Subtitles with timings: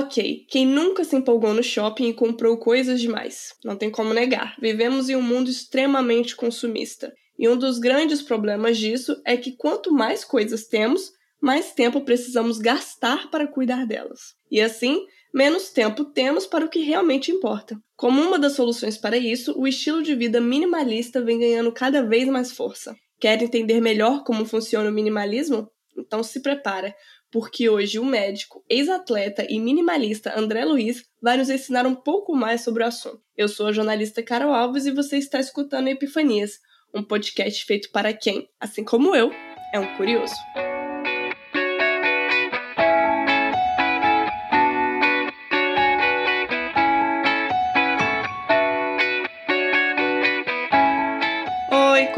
[0.00, 3.54] Ok, quem nunca se empolgou no shopping e comprou coisas demais?
[3.62, 4.56] Não tem como negar.
[4.58, 7.12] Vivemos em um mundo extremamente consumista.
[7.38, 12.56] E um dos grandes problemas disso é que quanto mais coisas temos, mais tempo precisamos
[12.56, 14.34] gastar para cuidar delas.
[14.50, 17.76] E assim, menos tempo temos para o que realmente importa.
[17.94, 22.26] Como uma das soluções para isso, o estilo de vida minimalista vem ganhando cada vez
[22.26, 22.96] mais força.
[23.20, 25.68] Quer entender melhor como funciona o minimalismo?
[25.98, 26.94] Então se prepara,
[27.30, 32.62] porque hoje o médico, ex-atleta e minimalista André Luiz vai nos ensinar um pouco mais
[32.62, 33.22] sobre o assunto.
[33.36, 36.58] Eu sou a jornalista Carol Alves e você está escutando Epifanias,
[36.94, 39.30] um podcast feito para quem, assim como eu,
[39.72, 40.34] é um curioso.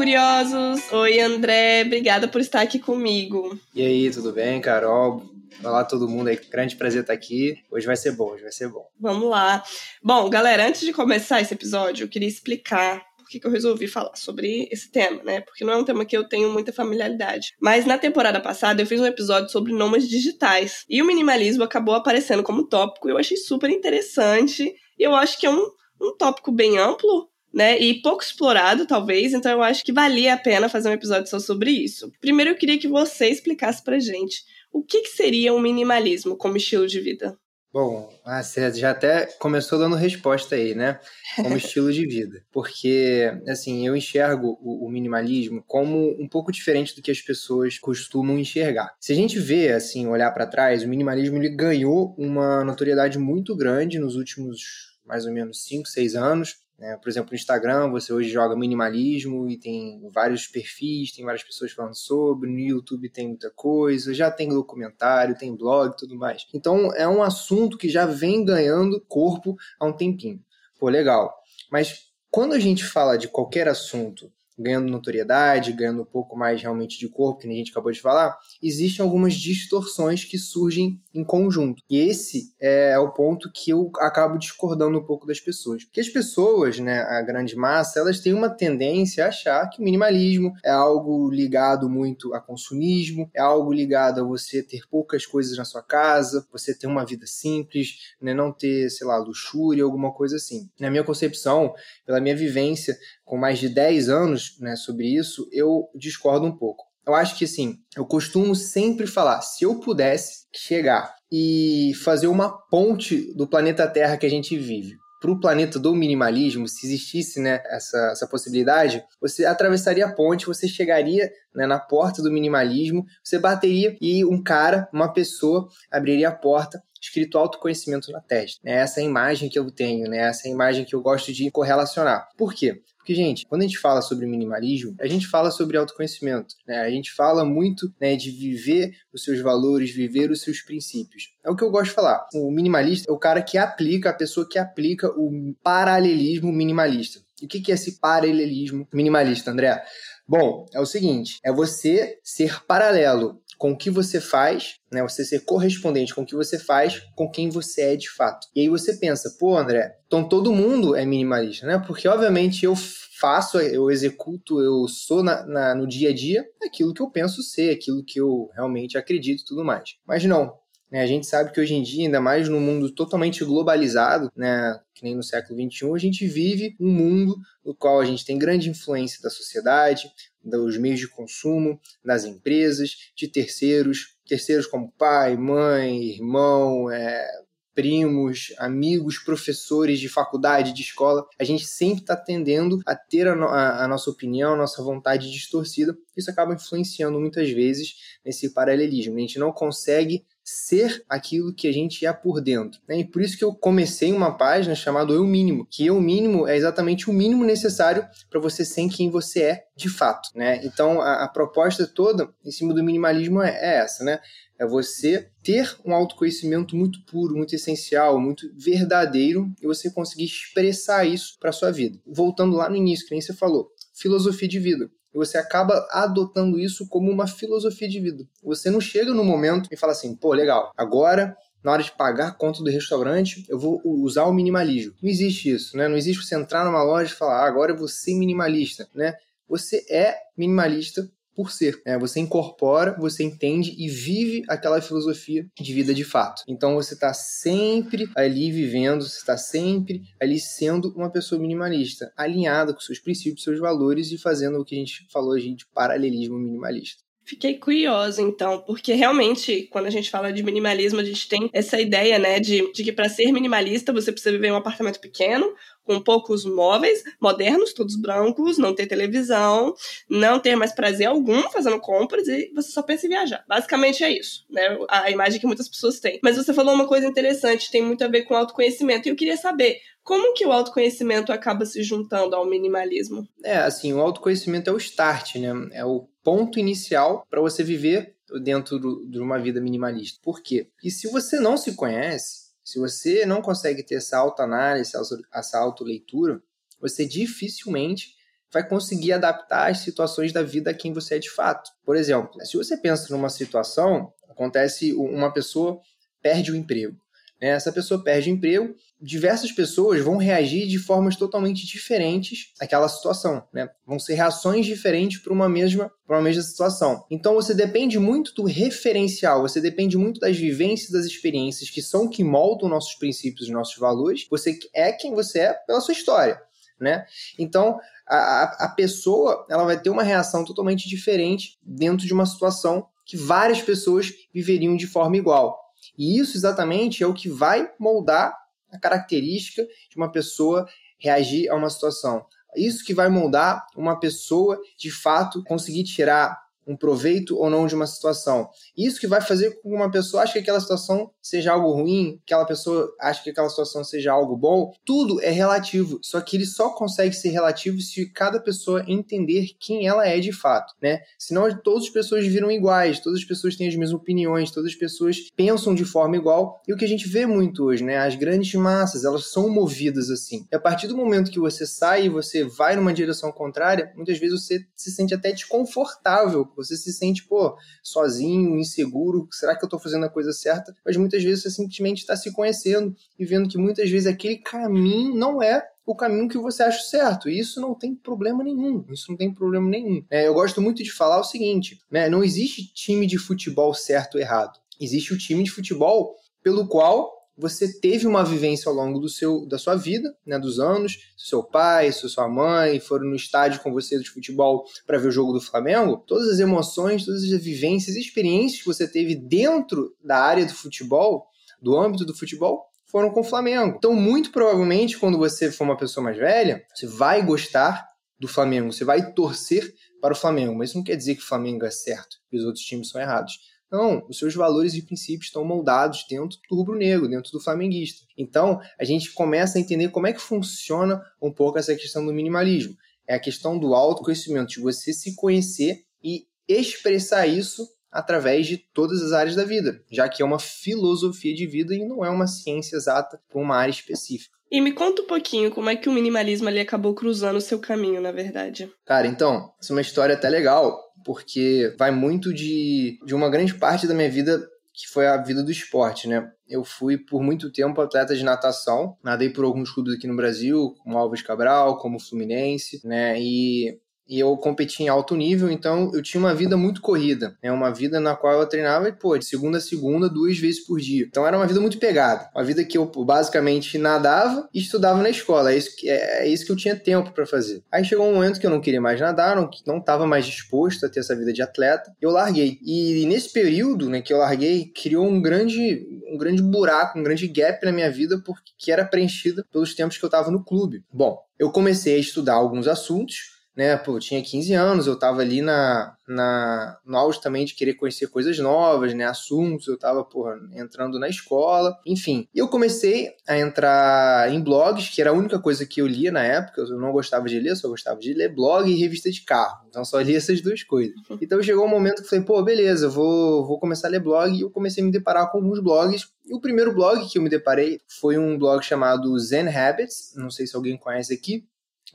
[0.03, 0.93] Curiosos!
[0.93, 3.57] Oi, André, obrigada por estar aqui comigo.
[3.73, 5.23] E aí, tudo bem, Carol?
[5.63, 7.57] Olá todo mundo aí, grande prazer estar aqui.
[7.71, 8.85] Hoje vai ser bom, hoje vai ser bom.
[8.99, 9.63] Vamos lá.
[10.03, 13.01] Bom, galera, antes de começar esse episódio, eu queria explicar
[13.33, 15.41] que, que eu resolvi falar sobre esse tema, né?
[15.41, 17.55] Porque não é um tema que eu tenho muita familiaridade.
[17.61, 20.85] Mas na temporada passada eu fiz um episódio sobre nômades digitais.
[20.89, 23.09] E o minimalismo acabou aparecendo como tópico.
[23.09, 24.75] Eu achei super interessante.
[24.99, 25.67] E eu acho que é um,
[26.01, 27.79] um tópico bem amplo, né?
[27.79, 31.39] E pouco explorado, talvez, então eu acho que valia a pena fazer um episódio só
[31.39, 32.13] sobre isso.
[32.21, 36.57] Primeiro eu queria que você explicasse pra gente o que, que seria um minimalismo como
[36.57, 37.37] estilo de vida.
[37.73, 41.01] Bom, ah, você já até começou dando resposta aí, né?
[41.37, 42.45] Como estilo de vida.
[42.53, 47.79] Porque, assim, eu enxergo o, o, minimalismo como um pouco diferente do que as pessoas
[47.79, 48.95] costumam enxergar.
[49.01, 53.57] Se a gente vê, assim, olhar para trás, o minimalismo ele ganhou uma notoriedade muito
[53.57, 56.57] grande nos últimos mais ou menos 5, 6 anos.
[56.83, 56.97] Né?
[56.97, 61.71] Por exemplo, no Instagram, você hoje joga minimalismo e tem vários perfis, tem várias pessoas
[61.71, 66.45] falando sobre, no YouTube tem muita coisa, já tem documentário, tem blog e tudo mais.
[66.53, 70.45] Então, é um assunto que já vem ganhando corpo há um tempinho.
[70.77, 71.33] Pô, legal.
[71.71, 76.99] Mas quando a gente fala de qualquer assunto ganhando notoriedade, ganhando um pouco mais realmente
[76.99, 81.83] de corpo, que a gente acabou de falar, existem algumas distorções que surgem em conjunto.
[81.89, 85.85] E esse é o ponto que eu acabo discordando um pouco das pessoas.
[85.85, 89.85] Porque as pessoas, né, a grande massa, elas têm uma tendência a achar que o
[89.85, 95.57] minimalismo é algo ligado muito a consumismo, é algo ligado a você ter poucas coisas
[95.57, 100.13] na sua casa, você ter uma vida simples, né, não ter, sei lá, luxúria, alguma
[100.13, 100.69] coisa assim.
[100.79, 101.75] Na minha concepção,
[102.07, 102.97] pela minha vivência
[103.33, 106.85] com mais de 10 anos né, sobre isso, eu discordo um pouco.
[107.07, 112.51] Eu acho que assim, eu costumo sempre falar, se eu pudesse chegar e fazer uma
[112.51, 117.41] ponte do planeta Terra que a gente vive para o planeta do minimalismo, se existisse
[117.41, 123.07] né, essa, essa possibilidade, você atravessaria a ponte, você chegaria né, na porta do minimalismo,
[123.25, 128.61] você bateria e um cara, uma pessoa, abriria a porta escrito autoconhecimento na testa.
[128.65, 130.19] É essa é a imagem que eu tenho, né?
[130.19, 132.29] essa é a imagem que eu gosto de correlacionar.
[132.37, 132.81] Por quê?
[133.03, 136.83] Porque, gente, quando a gente fala sobre minimalismo, a gente fala sobre autoconhecimento, né?
[136.83, 141.35] A gente fala muito né, de viver os seus valores, viver os seus princípios.
[141.45, 142.25] É o que eu gosto de falar.
[142.33, 147.21] O minimalista é o cara que aplica, a pessoa que aplica o paralelismo minimalista.
[147.43, 149.83] E o que é esse paralelismo minimalista, André?
[150.27, 155.05] Bom, é o seguinte: é você ser paralelo com o que você faz, né?
[155.05, 158.49] Você ser correspondente com o que você faz, com quem você é de fato.
[158.57, 161.79] E aí você pensa, pô, André, então todo mundo é minimalista, né?
[161.87, 166.93] Porque obviamente eu faço, eu executo, eu sou na, na, no dia a dia aquilo
[166.93, 169.95] que eu penso ser, aquilo que eu realmente acredito e tudo mais.
[170.05, 170.59] Mas não,
[170.91, 171.01] né?
[171.01, 174.77] A gente sabe que hoje em dia, ainda mais num mundo totalmente globalizado, né?
[174.93, 178.39] que nem no século XXI, a gente vive um mundo no qual a gente tem
[178.39, 180.11] grande influência da sociedade,
[180.45, 187.27] dos meios de consumo, das empresas, de terceiros, terceiros como pai, mãe, irmão, é,
[187.75, 193.35] primos, amigos, professores de faculdade, de escola, a gente sempre está tendendo a ter a,
[193.35, 195.97] a, a, nossa opinião, a nossa vontade distorcida.
[196.17, 199.17] Isso acaba influenciando muitas vezes nesse paralelismo.
[199.17, 202.81] A gente não consegue ser aquilo que a gente é por dentro.
[202.89, 203.01] Né?
[203.01, 206.57] E por isso que eu comecei uma página chamada Eu Mínimo, que Eu Mínimo é
[206.57, 210.31] exatamente o mínimo necessário para você ser quem você é de fato.
[210.35, 210.61] Né?
[210.65, 214.21] Então a, a proposta toda em cima do minimalismo é, é essa, né?
[214.59, 221.05] É você ter um autoconhecimento muito puro, muito essencial, muito verdadeiro e você conseguir expressar
[221.05, 221.99] isso para sua vida.
[222.07, 224.89] Voltando lá no início, que nem você falou, filosofia de vida.
[225.15, 228.25] E você acaba adotando isso como uma filosofia de vida.
[228.43, 232.29] Você não chega no momento e fala assim, pô, legal, agora na hora de pagar
[232.29, 234.95] a conta do restaurante, eu vou usar o minimalismo.
[235.01, 235.87] Não existe isso, né?
[235.87, 239.15] Não existe você entrar numa loja e falar, ah, agora eu vou ser minimalista, né?
[239.49, 241.81] Você é minimalista por ser.
[241.85, 241.99] Né?
[241.99, 246.43] Você incorpora, você entende e vive aquela filosofia de vida de fato.
[246.49, 252.73] Então você está sempre ali vivendo, você está sempre ali sendo uma pessoa minimalista, alinhada
[252.73, 257.03] com seus princípios, seus valores e fazendo o que a gente falou de paralelismo minimalista.
[257.25, 261.81] Fiquei curiosa, então, porque realmente, quando a gente fala de minimalismo, a gente tem essa
[261.81, 265.55] ideia, né, de, de que para ser minimalista você precisa viver em um apartamento pequeno,
[265.85, 269.75] com poucos móveis, modernos, todos brancos, não ter televisão,
[270.09, 273.45] não ter mais prazer algum fazendo compras e você só pensa em viajar.
[273.49, 276.19] Basicamente é isso, né, a imagem que muitas pessoas têm.
[276.23, 279.37] Mas você falou uma coisa interessante, tem muito a ver com autoconhecimento, e eu queria
[279.37, 283.29] saber, como que o autoconhecimento acaba se juntando ao minimalismo?
[283.45, 285.53] É, assim, o autoconhecimento é o start, né?
[285.73, 288.79] É o ponto inicial para você viver dentro
[289.09, 290.19] de uma vida minimalista.
[290.23, 290.69] Por quê?
[290.83, 294.93] E se você não se conhece, se você não consegue ter essa autoanálise,
[295.33, 296.43] essa autoleitura,
[296.81, 298.15] você dificilmente
[298.53, 301.71] vai conseguir adaptar as situações da vida a quem você é de fato.
[301.85, 305.81] Por exemplo, se você pensa numa situação, acontece uma pessoa
[306.21, 306.97] perde o emprego.
[307.43, 307.49] Né?
[307.49, 313.69] Essa pessoa perde emprego diversas pessoas vão reagir de formas totalmente diferentes àquela situação, né?
[313.85, 317.05] Vão ser reações diferentes para uma mesma para uma mesma situação.
[317.11, 322.09] Então você depende muito do referencial, você depende muito das vivências, das experiências que são
[322.09, 324.27] que moldam nossos princípios, nossos valores.
[324.31, 326.41] Você é quem você é pela sua história,
[326.81, 327.05] né?
[327.37, 332.87] Então a, a pessoa ela vai ter uma reação totalmente diferente dentro de uma situação
[333.05, 335.62] que várias pessoas viveriam de forma igual.
[335.97, 338.37] E isso exatamente é o que vai moldar
[338.71, 340.67] a característica de uma pessoa
[340.99, 342.25] reagir a uma situação.
[342.57, 347.75] Isso que vai moldar uma pessoa de fato conseguir tirar um proveito ou não de
[347.75, 348.49] uma situação.
[348.77, 352.21] Isso que vai fazer com que uma pessoa ache que aquela situação seja algo ruim,
[352.27, 354.73] que aquela pessoa ache que aquela situação seja algo bom.
[354.85, 359.87] Tudo é relativo, só que ele só consegue ser relativo se cada pessoa entender quem
[359.87, 361.01] ela é de fato, né?
[361.19, 364.77] Senão todas as pessoas viram iguais, todas as pessoas têm as mesmas opiniões, todas as
[364.77, 366.63] pessoas pensam de forma igual.
[366.67, 367.99] E o que a gente vê muito hoje, né?
[367.99, 370.47] As grandes massas, elas são movidas assim.
[370.51, 374.19] E a partir do momento que você sai e você vai numa direção contrária, muitas
[374.19, 379.69] vezes você se sente até desconfortável você se sente, pô, sozinho, inseguro, será que eu
[379.69, 380.75] tô fazendo a coisa certa?
[380.85, 385.15] Mas muitas vezes você simplesmente está se conhecendo e vendo que muitas vezes aquele caminho
[385.15, 387.29] não é o caminho que você acha certo.
[387.29, 388.85] E isso não tem problema nenhum.
[388.91, 390.05] Isso não tem problema nenhum.
[390.11, 392.09] É, eu gosto muito de falar o seguinte: né?
[392.09, 394.59] não existe time de futebol certo ou errado.
[394.81, 399.47] Existe o time de futebol pelo qual você teve uma vivência ao longo do seu,
[399.47, 403.99] da sua vida, né, dos anos, seu pai, sua mãe foram no estádio com você
[403.99, 408.61] de futebol para ver o jogo do Flamengo, todas as emoções, todas as vivências, experiências
[408.61, 411.27] que você teve dentro da área do futebol,
[411.61, 413.77] do âmbito do futebol, foram com o Flamengo.
[413.79, 417.89] Então, muito provavelmente, quando você for uma pessoa mais velha, você vai gostar
[418.21, 421.27] do Flamengo, você vai torcer para o Flamengo, mas isso não quer dizer que o
[421.27, 423.33] Flamengo é certo e os outros times são errados.
[423.73, 428.05] Não, os seus valores e princípios estão moldados dentro do rubro-negro, dentro do flamenguista.
[428.19, 432.13] Então, a gente começa a entender como é que funciona um pouco essa questão do
[432.13, 432.77] minimalismo.
[433.09, 439.03] É a questão do autoconhecimento, de você se conhecer e expressar isso através de todas
[439.03, 442.27] as áreas da vida, já que é uma filosofia de vida e não é uma
[442.27, 444.37] ciência exata para uma área específica.
[444.51, 447.59] E me conta um pouquinho como é que o minimalismo ali acabou cruzando o seu
[447.59, 448.71] caminho, na verdade.
[448.85, 453.55] Cara, então, essa é uma história até legal, porque vai muito de, de uma grande
[453.55, 456.33] parte da minha vida que foi a vida do esporte, né?
[456.49, 460.75] Eu fui por muito tempo atleta de natação, nadei por alguns clubes aqui no Brasil,
[460.83, 463.21] como Alves Cabral, como Fluminense, né?
[463.21, 463.79] E
[464.13, 467.51] e eu competi em alto nível, então eu tinha uma vida muito corrida, né?
[467.51, 471.07] Uma vida na qual eu treinava, pô, de segunda a segunda, duas vezes por dia.
[471.09, 475.09] Então era uma vida muito pegada, uma vida que eu basicamente nadava e estudava na
[475.09, 475.51] escola.
[475.51, 477.63] É isso que, é, é isso que eu tinha tempo para fazer.
[477.73, 480.85] Aí chegou um momento que eu não queria mais nadar, não, não estava mais disposto
[480.85, 482.59] a ter essa vida de atleta, eu larguei.
[482.63, 487.27] E nesse período, né, que eu larguei, criou um grande, um grande buraco, um grande
[487.29, 490.85] gap na minha vida, porque era preenchida pelos tempos que eu estava no clube.
[490.93, 493.77] Bom, eu comecei a estudar alguns assuntos né?
[493.77, 497.75] Pô, eu tinha 15 anos, eu tava ali na, na, no auge também de querer
[497.75, 499.05] conhecer coisas novas, né?
[499.05, 502.27] Assuntos, eu tava, porra, entrando na escola, enfim.
[502.35, 506.11] E eu comecei a entrar em blogs, que era a única coisa que eu lia
[506.11, 509.23] na época, eu não gostava de ler, só gostava de ler blog e revista de
[509.23, 509.67] carro.
[509.69, 510.95] Então só lia essas duas coisas.
[511.23, 514.01] Então chegou um momento que eu falei, pô, beleza, eu vou, vou começar a ler
[514.01, 516.09] blog, e eu comecei a me deparar com alguns blogs.
[516.27, 520.31] E o primeiro blog que eu me deparei foi um blog chamado Zen Habits, não
[520.31, 521.45] sei se alguém conhece aqui,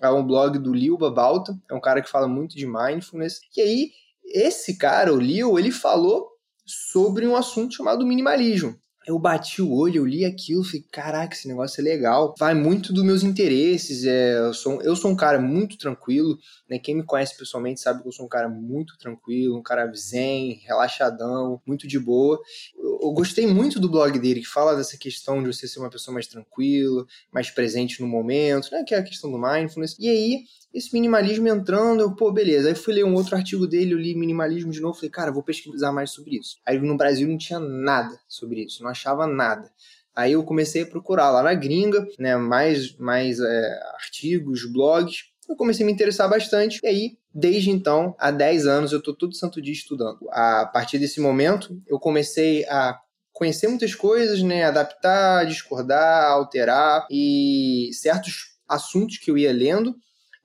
[0.02, 3.42] é um blog do Lil Babalta, é um cara que fala muito de mindfulness.
[3.56, 3.92] E aí,
[4.26, 6.30] esse cara, o Lil, ele falou
[6.66, 8.78] sobre um assunto chamado minimalismo.
[9.08, 12.36] Eu bati o olho, eu li aquilo, falei, caraca, esse negócio é legal.
[12.38, 14.04] Vai muito dos meus interesses.
[14.04, 16.38] É, eu, sou, eu sou um cara muito tranquilo,
[16.70, 16.78] né?
[16.78, 20.62] Quem me conhece pessoalmente sabe que eu sou um cara muito tranquilo, um cara zen,
[20.66, 22.38] relaxadão, muito de boa.
[22.78, 25.90] Eu, eu gostei muito do blog dele, que fala dessa questão de você ser uma
[25.90, 28.84] pessoa mais tranquila, mais presente no momento, né?
[28.86, 29.96] Que é a questão do mindfulness.
[29.98, 30.44] E aí,
[30.78, 32.70] esse minimalismo entrando, eu, pô, beleza.
[32.70, 35.42] Aí fui ler um outro artigo dele, eu li minimalismo de novo, falei, cara, vou
[35.42, 36.58] pesquisar mais sobre isso.
[36.66, 39.72] Aí no Brasil não tinha nada sobre isso, não achava nada.
[40.16, 45.26] Aí eu comecei a procurar lá na gringa, né, mais, mais é, artigos, blogs.
[45.50, 46.80] Eu comecei a me interessar bastante.
[46.84, 50.20] E aí, desde então, há 10 anos, eu tô todo santo dia estudando.
[50.32, 53.00] A partir desse momento, eu comecei a
[53.32, 59.96] conhecer muitas coisas, né, adaptar, discordar, alterar e certos assuntos que eu ia lendo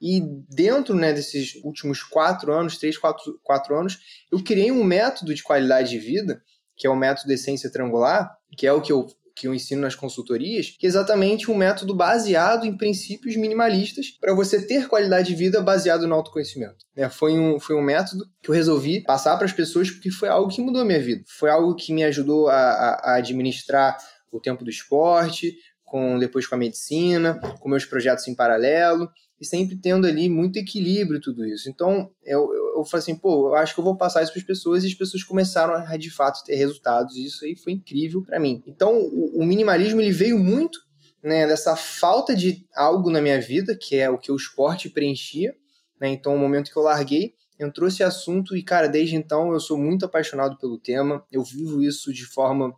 [0.03, 4.01] e dentro né, desses últimos quatro anos, três, quatro, quatro anos,
[4.33, 6.43] eu criei um método de qualidade de vida,
[6.77, 9.07] que é o método de essência triangular, que é o que eu,
[9.37, 14.35] que eu ensino nas consultorias, que é exatamente um método baseado em princípios minimalistas para
[14.35, 16.85] você ter qualidade de vida baseado no autoconhecimento.
[16.97, 20.29] É, foi, um, foi um método que eu resolvi passar para as pessoas porque foi
[20.29, 21.23] algo que mudou a minha vida.
[21.39, 23.97] Foi algo que me ajudou a, a, a administrar
[24.33, 25.55] o tempo do esporte,
[25.85, 29.09] com depois com a medicina, com meus projetos em paralelo
[29.43, 31.69] e sempre tendo ali muito equilíbrio tudo isso.
[31.69, 34.41] Então, eu, eu, eu falei assim, pô, eu acho que eu vou passar isso para
[34.41, 37.73] as pessoas e as pessoas começaram a, de fato, ter resultados e isso aí foi
[37.73, 38.63] incrível para mim.
[38.69, 40.79] Então, o, o, minimalismo, ele veio muito
[41.21, 45.53] né, dessa falta de algo na minha vida, que é o que o esporte preenchia,
[46.01, 49.59] né, então, o momento que eu larguei, entrou esse assunto e, cara, desde então eu
[49.59, 52.73] sou muito apaixonado pelo tema, eu vivo isso de forma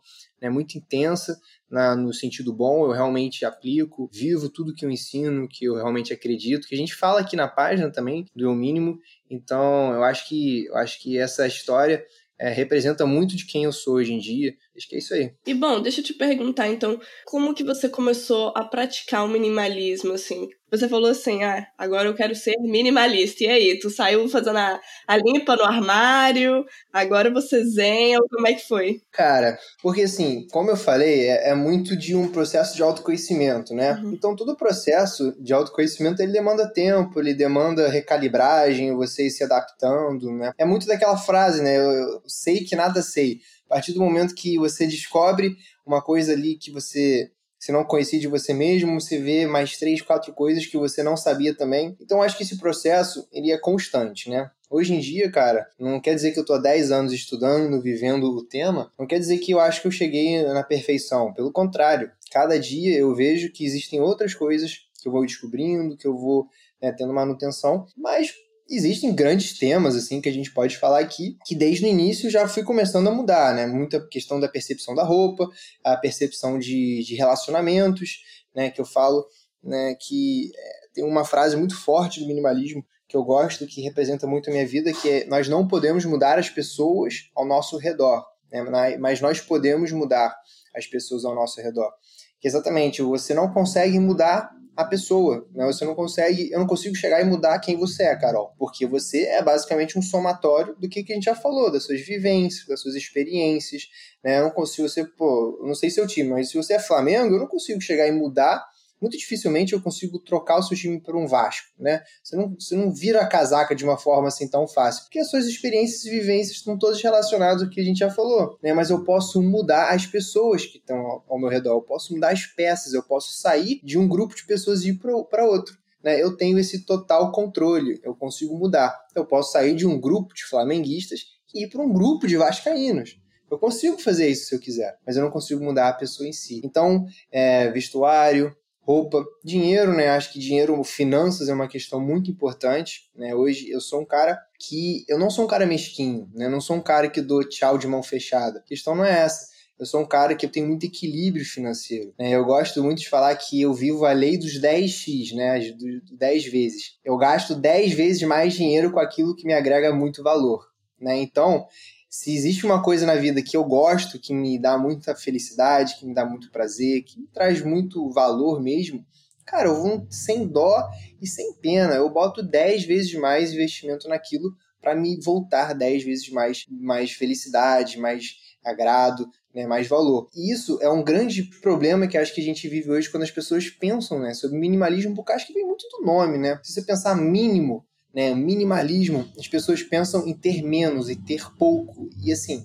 [0.45, 5.49] né, muito intensa, na, no sentido bom, eu realmente aplico, vivo tudo que eu ensino,
[5.49, 8.99] que eu realmente acredito, que a gente fala aqui na página também, do eu mínimo.
[9.31, 12.05] Então, eu acho que, eu acho que essa história
[12.39, 14.55] é, representa muito de quem eu sou hoje em dia.
[14.77, 15.33] Acho que é isso aí.
[15.47, 20.13] E bom, deixa eu te perguntar então, como que você começou a praticar o minimalismo,
[20.13, 20.49] assim?
[20.71, 23.45] Você falou assim, ah, agora eu quero ser minimalista.
[23.45, 28.55] E aí, tu saiu fazendo a, a limpa no armário, agora você zen, como é
[28.55, 29.01] que foi?
[29.13, 33.93] Cara, porque assim, como eu falei, é, é muito de um processo de autoconhecimento, né?
[34.03, 34.15] Uhum.
[34.15, 39.45] Então, todo o processo de autoconhecimento, ele demanda tempo, ele demanda recalibragem, você ir se
[39.45, 40.53] adaptando, né?
[40.59, 41.77] É muito daquela frase, né?
[41.77, 43.39] Eu, eu sei que nada sei.
[43.67, 47.31] A partir do momento que você descobre uma coisa ali que você
[47.65, 51.17] você não conhecia de você mesmo, você vê mais três, quatro coisas que você não
[51.17, 51.97] sabia também.
[51.99, 54.51] Então acho que esse processo ele é constante, né?
[54.69, 58.25] Hoje em dia, cara, não quer dizer que eu tô há 10 anos estudando, vivendo
[58.25, 61.33] o tema, não quer dizer que eu acho que eu cheguei na perfeição.
[61.33, 66.07] Pelo contrário, cada dia eu vejo que existem outras coisas que eu vou descobrindo, que
[66.07, 66.49] eu vou
[66.83, 68.35] né, tendo manutenção, mas
[68.69, 72.49] existem grandes temas assim que a gente pode falar aqui, que desde o início já
[72.49, 73.67] fui começando a mudar, né?
[73.67, 75.49] Muita questão da percepção da roupa,
[75.83, 78.23] a percepção de, de relacionamentos,
[78.55, 78.71] né?
[78.71, 79.27] Que eu falo,
[79.63, 79.95] né?
[80.01, 84.49] Que é, tem uma frase muito forte do minimalismo que eu gosto, que representa muito
[84.49, 88.97] a minha vida, que é nós não podemos mudar as pessoas ao nosso redor, né?
[88.99, 90.35] mas nós podemos mudar
[90.75, 91.93] as pessoas ao nosso redor.
[92.41, 95.47] Que exatamente, você não consegue mudar a pessoa.
[95.55, 95.65] Né?
[95.67, 99.25] Você não consegue, eu não consigo chegar e mudar quem você é, Carol, porque você
[99.25, 102.81] é basicamente um somatório do que, que a gente já falou, das suas vivências, das
[102.81, 103.89] suas experiências.
[104.23, 104.39] Né?
[104.39, 107.41] Eu não consigo, você, pô, não sei seu time, mas se você é Flamengo, eu
[107.41, 108.65] não consigo chegar e mudar
[109.05, 112.03] muito dificilmente eu consigo trocar o seu time por um Vasco, né?
[112.23, 115.29] Você não, você não vira a casaca de uma forma assim tão fácil, porque as
[115.29, 118.73] suas experiências e vivências estão todas relacionadas ao que a gente já falou, né?
[118.73, 122.33] Mas eu posso mudar as pessoas que estão ao, ao meu redor, eu posso mudar
[122.33, 125.77] as peças, eu posso sair de um grupo de pessoas e ir para outro.
[126.03, 128.95] Né, eu tenho esse total controle, eu consigo mudar.
[129.17, 131.21] Eu posso sair de um grupo de flamenguistas
[131.55, 133.19] e ir para um grupo de vascaínos.
[133.51, 136.33] Eu consigo fazer isso se eu quiser, mas eu não consigo mudar a pessoa em
[136.33, 136.61] si.
[136.65, 138.55] Então, é, vestuário,
[138.87, 140.11] roupa, dinheiro, né?
[140.11, 143.35] Acho que dinheiro, finanças é uma questão muito importante, né?
[143.35, 146.49] Hoje eu sou um cara que eu não sou um cara mesquinho, né?
[146.49, 148.59] Não sou um cara que dou tchau de mão fechada.
[148.59, 149.55] A questão não é essa.
[149.79, 152.15] Eu sou um cara que eu tenho muito equilíbrio financeiro.
[152.17, 152.31] Né?
[152.31, 155.59] Eu gosto muito de falar que eu vivo a lei dos 10x, né?
[155.73, 156.99] Dos 10 vezes.
[157.05, 160.65] Eu gasto 10 vezes mais dinheiro com aquilo que me agrega muito valor.
[161.01, 161.21] Né?
[161.21, 161.67] Então,
[162.15, 166.07] se existe uma coisa na vida que eu gosto, que me dá muita felicidade, que
[166.07, 169.05] me dá muito prazer, que me traz muito valor mesmo,
[169.45, 170.89] cara, eu vou sem dó
[171.21, 171.95] e sem pena.
[171.95, 177.99] Eu boto 10 vezes mais investimento naquilo para me voltar 10 vezes mais, mais felicidade,
[177.99, 180.29] mais agrado, né, mais valor.
[180.37, 183.31] E isso é um grande problema que acho que a gente vive hoje quando as
[183.33, 186.61] pessoas pensam né, sobre minimalismo, porque acho que vem muito do nome, né?
[186.63, 192.09] Se você pensar mínimo, né, minimalismo, as pessoas pensam em ter menos e ter pouco.
[192.23, 192.65] E assim,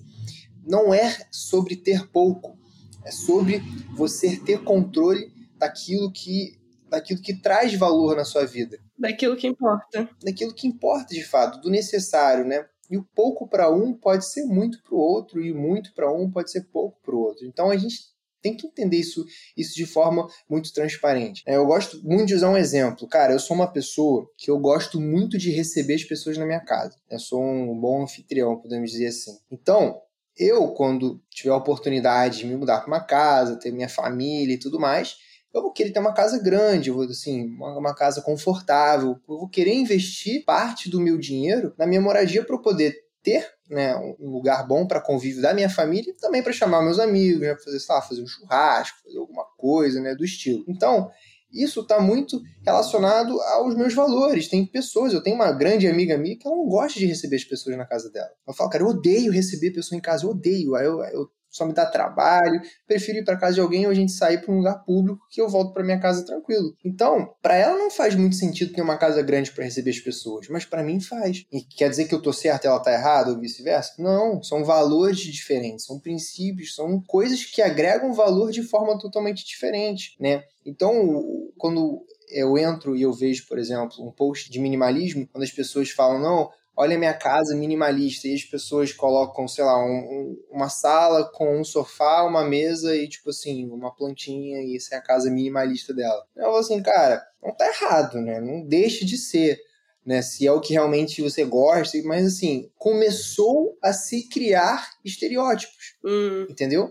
[0.66, 2.58] não é sobre ter pouco,
[3.06, 3.62] É sobre
[3.96, 8.80] você ter controle daquilo que daquilo que traz valor na sua vida.
[8.98, 10.10] Daquilo que importa.
[10.24, 12.66] Daquilo que importa de fato, do necessário, né?
[12.90, 16.30] E o pouco para um pode ser muito para o outro, e muito para um
[16.30, 17.46] pode ser pouco para o outro.
[17.46, 18.00] Então a gente
[18.42, 21.44] tem que entender isso, isso de forma muito transparente.
[21.46, 23.08] É, eu gosto muito de usar um exemplo.
[23.08, 26.60] Cara, eu sou uma pessoa que eu gosto muito de receber as pessoas na minha
[26.60, 26.96] casa.
[27.10, 29.38] Eu sou um bom anfitrião, podemos dizer assim.
[29.52, 30.00] Então,
[30.38, 34.60] eu, quando tiver a oportunidade de me mudar para uma casa, ter minha família e
[34.60, 35.18] tudo mais,
[35.54, 39.20] eu vou querer ter uma casa grande, assim, uma, uma, casa confortável.
[39.28, 43.46] Eu vou querer investir parte do meu dinheiro na minha moradia para eu poder ter
[43.70, 47.42] né, um lugar bom para convívio da minha família e também para chamar meus amigos,
[47.42, 50.64] né, fazer, lá, fazer um churrasco, fazer alguma coisa né, do estilo.
[50.68, 51.10] Então,
[51.52, 54.48] isso está muito relacionado aos meus valores.
[54.48, 57.44] Tem pessoas, eu tenho uma grande amiga minha que ela não gosta de receber as
[57.44, 58.30] pessoas na casa dela.
[58.48, 60.76] Eu falo, cara, eu odeio receber pessoa em casa, eu odeio.
[60.76, 63.96] Aí eu, eu só me dá trabalho, prefiro ir para casa de alguém ou a
[63.96, 66.76] gente sair para um lugar público que eu volto para minha casa tranquilo.
[66.84, 70.48] Então, para ela não faz muito sentido ter uma casa grande para receber as pessoas,
[70.50, 71.46] mas para mim faz.
[71.52, 73.94] E quer dizer que eu tô certo e ela tá errada ou vice-versa?
[73.98, 80.16] Não, são valores diferentes, são princípios, são coisas que agregam valor de forma totalmente diferente,
[80.20, 80.44] né?
[80.66, 85.52] Então, quando eu entro e eu vejo, por exemplo, um post de minimalismo, quando as
[85.52, 90.44] pessoas falam, não, olha minha casa minimalista, e as pessoas colocam, sei lá, um, um,
[90.50, 94.98] uma sala com um sofá, uma mesa e, tipo assim, uma plantinha, e essa é
[94.98, 96.26] a casa minimalista dela.
[96.38, 98.40] Eu falo assim, cara, não tá errado, né?
[98.40, 99.60] Não deixe de ser.
[100.06, 105.98] Né, se é o que realmente você gosta, mas assim, começou a se criar estereótipos,
[106.04, 106.48] hum.
[106.50, 106.90] entendeu?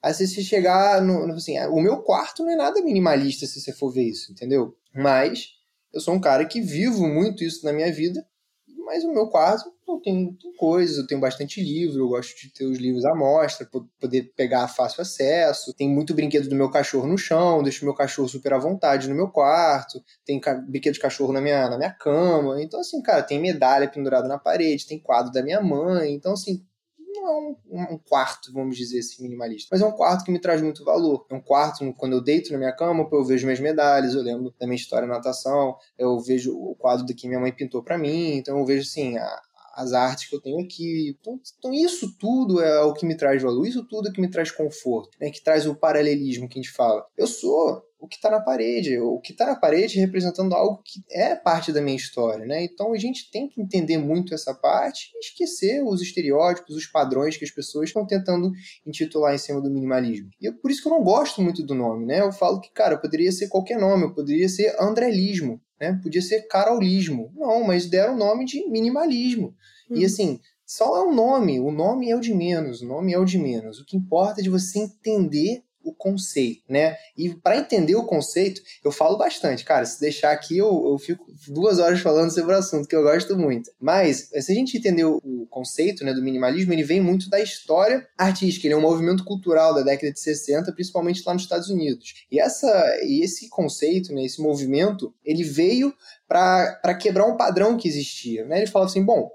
[0.00, 3.72] Aí se você chegar no, assim, o meu quarto não é nada minimalista se você
[3.72, 4.76] for ver isso, entendeu?
[4.94, 5.54] Mas
[5.92, 8.24] eu sou um cara que vivo muito isso na minha vida
[8.90, 9.70] mas o meu quarto
[10.02, 13.68] tem, tem coisas, eu tenho bastante livro, eu gosto de ter os livros à mostra,
[14.00, 15.72] poder pegar fácil acesso.
[15.74, 19.14] Tem muito brinquedo do meu cachorro no chão, deixo meu cachorro super à vontade no
[19.14, 20.02] meu quarto.
[20.26, 22.60] Tem brinquedo de cachorro na minha, na minha cama.
[22.60, 26.12] Então, assim, cara, tem medalha pendurada na parede, tem quadro da minha mãe.
[26.12, 26.60] Então, assim,
[27.20, 30.38] não é um, um, quarto, vamos dizer assim, minimalista, mas é um quarto que me
[30.38, 31.26] traz muito valor.
[31.28, 34.54] É um quarto, quando eu deito na minha cama, eu vejo minhas medalhas, eu lembro
[34.58, 38.36] da minha história na natação, eu vejo o quadro que minha mãe pintou para mim,
[38.36, 39.42] então eu vejo assim, a,
[39.80, 41.16] as artes que eu tenho aqui.
[41.20, 44.20] Então, então, isso tudo é o que me traz valor, isso tudo é o que
[44.20, 45.30] me traz conforto, né?
[45.30, 47.06] que traz o paralelismo que a gente fala.
[47.16, 51.02] Eu sou o que está na parede, o que está na parede representando algo que
[51.10, 52.64] é parte da minha história, né?
[52.64, 57.36] Então a gente tem que entender muito essa parte e esquecer os estereótipos, os padrões
[57.36, 58.50] que as pessoas estão tentando
[58.86, 60.30] intitular em cima do minimalismo.
[60.40, 62.22] E é por isso que eu não gosto muito do nome, né?
[62.22, 65.98] Eu falo que, cara, poderia ser qualquer nome, poderia ser andrelismo, né?
[66.02, 67.32] Podia ser carolismo.
[67.34, 69.54] Não, mas deram o nome de minimalismo.
[69.88, 69.96] Uhum.
[69.96, 73.18] E assim, só é um nome, o nome é o de menos, o nome é
[73.18, 73.80] o de menos.
[73.80, 76.96] O que importa é de você entender o conceito, né?
[77.16, 79.84] E para entender o conceito, eu falo bastante, cara.
[79.86, 83.36] Se deixar aqui, eu, eu fico duas horas falando sobre o assunto, que eu gosto
[83.36, 83.70] muito.
[83.80, 88.06] Mas, se a gente entender o conceito né, do minimalismo, ele vem muito da história
[88.16, 88.66] artística.
[88.66, 92.26] Ele é um movimento cultural da década de 60, principalmente lá nos Estados Unidos.
[92.30, 92.68] E, essa,
[93.02, 95.94] e esse conceito, né, esse movimento, ele veio
[96.28, 98.44] para quebrar um padrão que existia.
[98.44, 98.58] Né?
[98.58, 99.30] Ele falava assim: bom,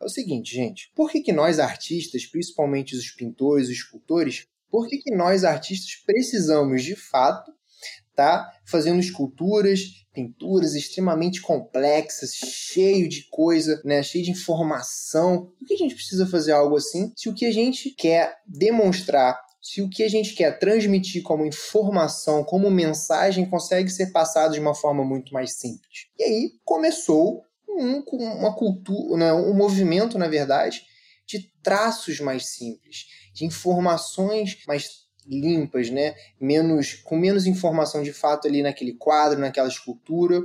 [0.00, 4.88] é o seguinte, gente, por que, que nós artistas, principalmente os pintores, os escultores, por
[4.88, 7.52] que, que nós, artistas, precisamos, de fato,
[8.12, 9.82] tá fazendo esculturas,
[10.12, 15.52] pinturas extremamente complexas, cheio de coisa, né, cheio de informação.
[15.56, 19.38] Por que a gente precisa fazer algo assim se o que a gente quer demonstrar
[19.62, 24.60] se o que a gente quer transmitir como informação, como mensagem, consegue ser passado de
[24.60, 26.08] uma forma muito mais simples.
[26.18, 30.82] E aí começou um, uma cultura, né, um movimento, na verdade,
[31.26, 36.14] de traços mais simples, de informações mais limpas, né?
[36.40, 40.40] Menos com menos informação de fato ali naquele quadro, naquela escultura.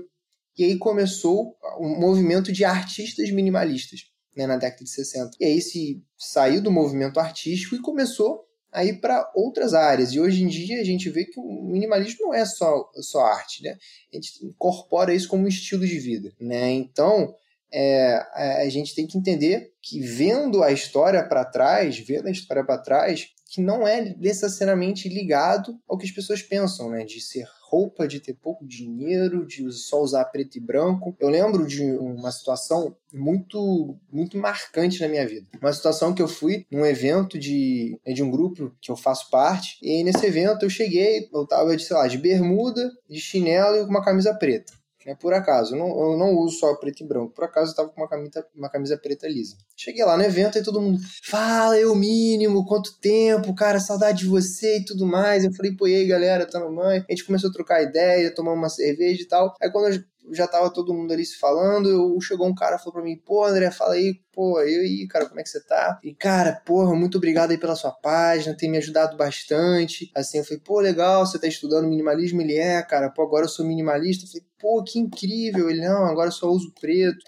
[0.58, 5.38] E aí começou um movimento de artistas minimalistas, né, na década de 60.
[5.39, 10.12] E aí se saiu do movimento artístico e começou a ir para outras áreas.
[10.12, 13.63] E hoje em dia a gente vê que o minimalismo não é só, só arte,
[13.63, 13.78] né?
[14.12, 16.71] A gente incorpora isso como um estilo de vida, né?
[16.71, 17.34] Então,
[17.71, 22.63] é, a gente tem que entender que vendo a história para trás, vendo a história
[22.63, 27.03] para trás, que não é necessariamente ligado ao que as pessoas pensam, né?
[27.03, 31.15] De ser roupa, de ter pouco dinheiro, de só usar preto e branco.
[31.19, 35.47] Eu lembro de uma situação muito muito marcante na minha vida.
[35.62, 39.77] Uma situação que eu fui num evento de, de um grupo que eu faço parte,
[39.82, 43.84] e nesse evento eu cheguei, eu tava de, sei lá, de bermuda, de chinelo e
[43.84, 44.73] com uma camisa preta.
[45.10, 45.15] Né?
[45.19, 47.34] Por acaso, eu não, eu não uso só preto e branco.
[47.34, 49.58] Por acaso eu tava com uma camisa, uma camisa preta lisa.
[49.76, 54.28] Cheguei lá no evento e todo mundo, fala, eu mínimo, quanto tempo, cara, saudade de
[54.28, 55.43] você e tudo mais.
[55.43, 57.04] Eu falei, pô, e aí, galera, tá no mãe?
[57.10, 59.56] A gente começou a trocar ideia, tomar uma cerveja e tal.
[59.60, 59.88] Aí quando
[60.33, 63.45] já tava todo mundo ali se falando, eu, chegou um cara falou pra mim, pô,
[63.45, 65.99] André, fala aí, pô, eu aí, cara, como é que você tá?
[66.03, 70.11] E, cara, porra, muito obrigado aí pela sua página, tem me ajudado bastante.
[70.15, 72.41] Assim, eu falei, pô, legal, você tá estudando minimalismo?
[72.41, 74.25] Ele é, cara, pô, agora eu sou minimalista.
[74.25, 75.69] Eu falei, pô, que incrível.
[75.69, 77.19] Ele, não, agora eu só uso preto,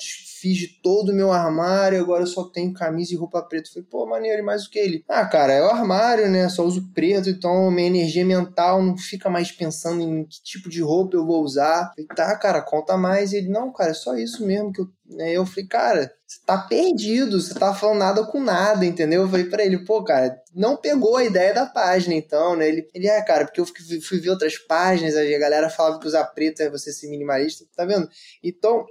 [0.41, 3.69] fiz de todo o meu armário, agora eu só tenho camisa e roupa preta.
[3.69, 5.05] Eu falei, pô, maneiro, e mais o que ele?
[5.07, 6.49] Ah, cara, é o armário, né?
[6.49, 10.81] Só uso preto, então minha energia mental não fica mais pensando em que tipo de
[10.81, 11.93] roupa eu vou usar.
[11.97, 13.31] Eu falei, tá, cara, conta mais.
[13.31, 14.89] E ele, não, cara, é só isso mesmo que eu.
[15.05, 15.33] Né?
[15.33, 19.23] Eu falei, cara, você tá perdido, você tá falando nada com nada, entendeu?
[19.23, 22.67] Eu falei pra ele, pô, cara, não pegou a ideia da página, então, né?
[22.67, 23.65] Ele, ele é, cara, porque eu
[24.01, 27.85] fui ver outras páginas, a galera falava que usar preto é você ser minimalista, tá
[27.85, 28.09] vendo?
[28.41, 28.85] Então,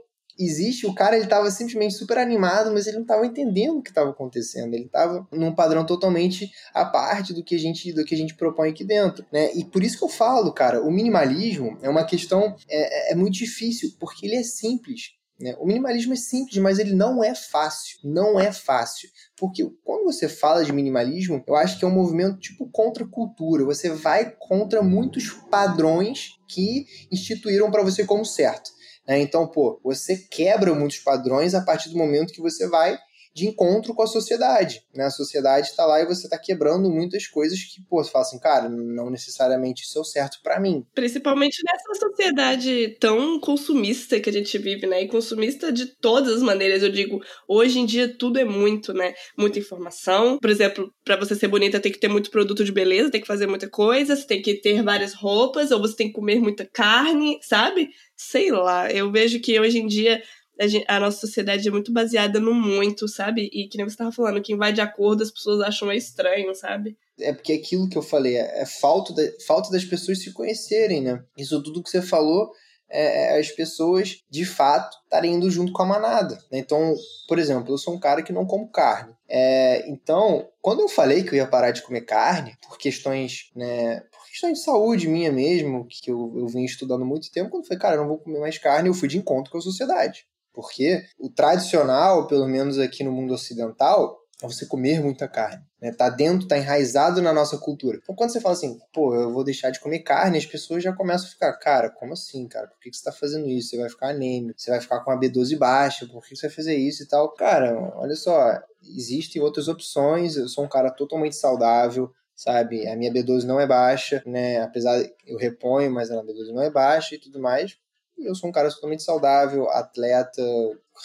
[0.45, 3.91] existe, o cara ele tava simplesmente super animado, mas ele não tava entendendo o que
[3.91, 4.75] estava acontecendo.
[4.75, 8.35] Ele tava num padrão totalmente à parte do que a gente do que a gente
[8.35, 9.53] propõe aqui dentro, né?
[9.55, 13.35] E por isso que eu falo, cara, o minimalismo é uma questão é, é muito
[13.35, 15.21] difícil porque ele é simples.
[15.41, 15.57] Né?
[15.59, 17.99] O minimalismo é simples, mas ele não é fácil.
[18.05, 19.09] Não é fácil.
[19.37, 23.65] Porque quando você fala de minimalismo, eu acho que é um movimento tipo contra cultura.
[23.65, 28.71] Você vai contra muitos padrões que instituíram para você como certo.
[29.07, 29.21] Né?
[29.21, 32.99] Então, pô, você quebra muitos padrões a partir do momento que você vai
[33.35, 34.83] de encontro com a sociedade.
[34.95, 35.05] Né?
[35.05, 38.39] A sociedade está lá e você está quebrando muitas coisas que, pô, você fala assim,
[38.39, 40.85] cara, não necessariamente isso é o certo para mim.
[40.95, 45.03] Principalmente nessa sociedade tão consumista que a gente vive, né?
[45.03, 46.83] E consumista de todas as maneiras.
[46.83, 49.15] Eu digo, hoje em dia tudo é muito, né?
[49.37, 50.39] Muita informação.
[50.39, 53.27] Por exemplo, para você ser bonita tem que ter muito produto de beleza, tem que
[53.27, 56.65] fazer muita coisa, você tem que ter várias roupas, ou você tem que comer muita
[56.65, 57.91] carne, sabe?
[58.17, 60.23] Sei lá, eu vejo que hoje em dia
[60.61, 63.49] a, gente, a, nossa sociedade é muito baseada no muito, sabe?
[63.53, 66.99] E que nem você estava falando, quem vai de acordo as pessoas acham estranho, sabe?
[67.19, 69.15] É porque aquilo que eu falei, é, é falta,
[69.47, 71.25] falta das pessoas se conhecerem, né?
[71.37, 72.51] Isso tudo que você falou
[72.91, 76.35] é, é as pessoas, de fato, estarem indo junto com a manada.
[76.51, 76.59] Né?
[76.59, 76.95] Então,
[77.27, 79.15] por exemplo, eu sou um cara que não como carne.
[79.29, 84.01] É, então, quando eu falei que eu ia parar de comer carne, por questões, né,
[84.13, 87.69] por questões de saúde minha mesmo, que eu, eu vim estudando muito tempo, quando eu
[87.69, 90.27] falei, cara, eu não vou comer mais carne, eu fui de encontro com a sociedade.
[90.53, 95.63] Porque o tradicional, pelo menos aqui no mundo ocidental, é você comer muita carne.
[95.81, 95.93] Né?
[95.93, 97.99] Tá dentro, tá enraizado na nossa cultura.
[98.03, 100.93] Então quando você fala assim, pô, eu vou deixar de comer carne, as pessoas já
[100.93, 102.67] começam a ficar, cara, como assim, cara?
[102.69, 103.71] Por que, que você tá fazendo isso?
[103.71, 106.57] Você vai ficar anêmico, você vai ficar com a B12 baixa, por que você vai
[106.57, 107.33] fazer isso e tal?
[107.35, 112.89] Cara, olha só, existem outras opções, eu sou um cara totalmente saudável, sabe?
[112.89, 114.63] A minha B12 não é baixa, né?
[114.63, 117.79] Apesar eu reponho, mas a B12 não é baixa e tudo mais
[118.25, 120.43] eu sou um cara totalmente saudável, atleta,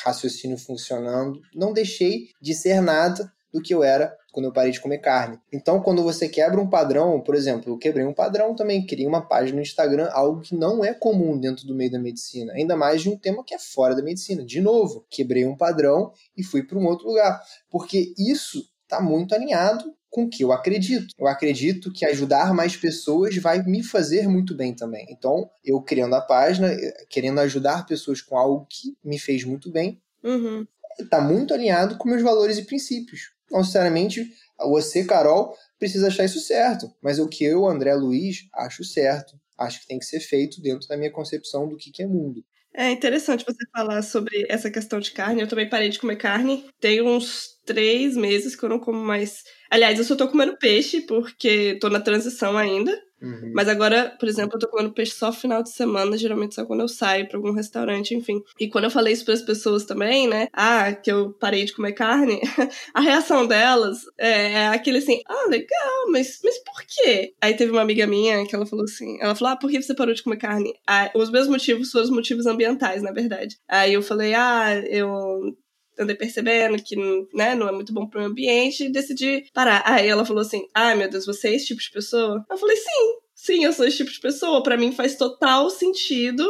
[0.04, 1.42] raciocínio funcionando.
[1.54, 5.40] Não deixei de ser nada do que eu era quando eu parei de comer carne.
[5.52, 9.26] Então, quando você quebra um padrão, por exemplo, eu quebrei um padrão também, criei uma
[9.26, 13.02] página no Instagram, algo que não é comum dentro do meio da medicina, ainda mais
[13.02, 14.44] de um tema que é fora da medicina.
[14.44, 19.34] De novo, quebrei um padrão e fui para um outro lugar, porque isso está muito
[19.34, 21.14] alinhado com o que eu acredito.
[21.20, 25.06] Eu acredito que ajudar mais pessoas vai me fazer muito bem também.
[25.10, 26.74] Então, eu criando a página,
[27.10, 30.66] querendo ajudar pessoas com algo que me fez muito bem, uhum.
[31.10, 33.34] tá muito alinhado com meus valores e princípios.
[33.52, 34.26] Não necessariamente
[34.58, 39.38] você, Carol, precisa achar isso certo, mas o que eu, André Luiz, acho certo.
[39.58, 42.42] Acho que tem que ser feito dentro da minha concepção do que, que é mundo.
[42.78, 45.42] É interessante você falar sobre essa questão de carne.
[45.42, 46.66] Eu também parei de comer carne.
[46.80, 49.44] Tem uns três meses que eu não como mais.
[49.72, 52.98] Aliás, eu só tô comendo peixe porque tô na transição ainda.
[53.26, 53.52] Uhum.
[53.56, 56.82] Mas agora, por exemplo, eu tô comendo peixe só final de semana, geralmente só quando
[56.82, 58.40] eu saio pra algum restaurante, enfim.
[58.60, 60.48] E quando eu falei isso pras pessoas também, né?
[60.54, 62.40] Ah, que eu parei de comer carne,
[62.94, 67.34] a reação delas é, é aquele assim, ah, legal, mas, mas por quê?
[67.42, 69.96] Aí teve uma amiga minha que ela falou assim, ela falou, ah, por que você
[69.96, 70.74] parou de comer carne?
[70.88, 73.58] Ah, os meus motivos foram os motivos ambientais, na verdade.
[73.68, 75.56] Aí eu falei, ah, eu
[76.00, 76.96] andei percebendo que
[77.34, 79.84] né, não é muito bom pro meu ambiente e decidi parar.
[79.86, 82.44] Aí ela falou assim: Ai ah, meu Deus, você é esse tipo de pessoa?
[82.50, 84.64] Eu falei: Sim, sim, eu sou esse tipo de pessoa.
[84.64, 86.46] Para mim faz total sentido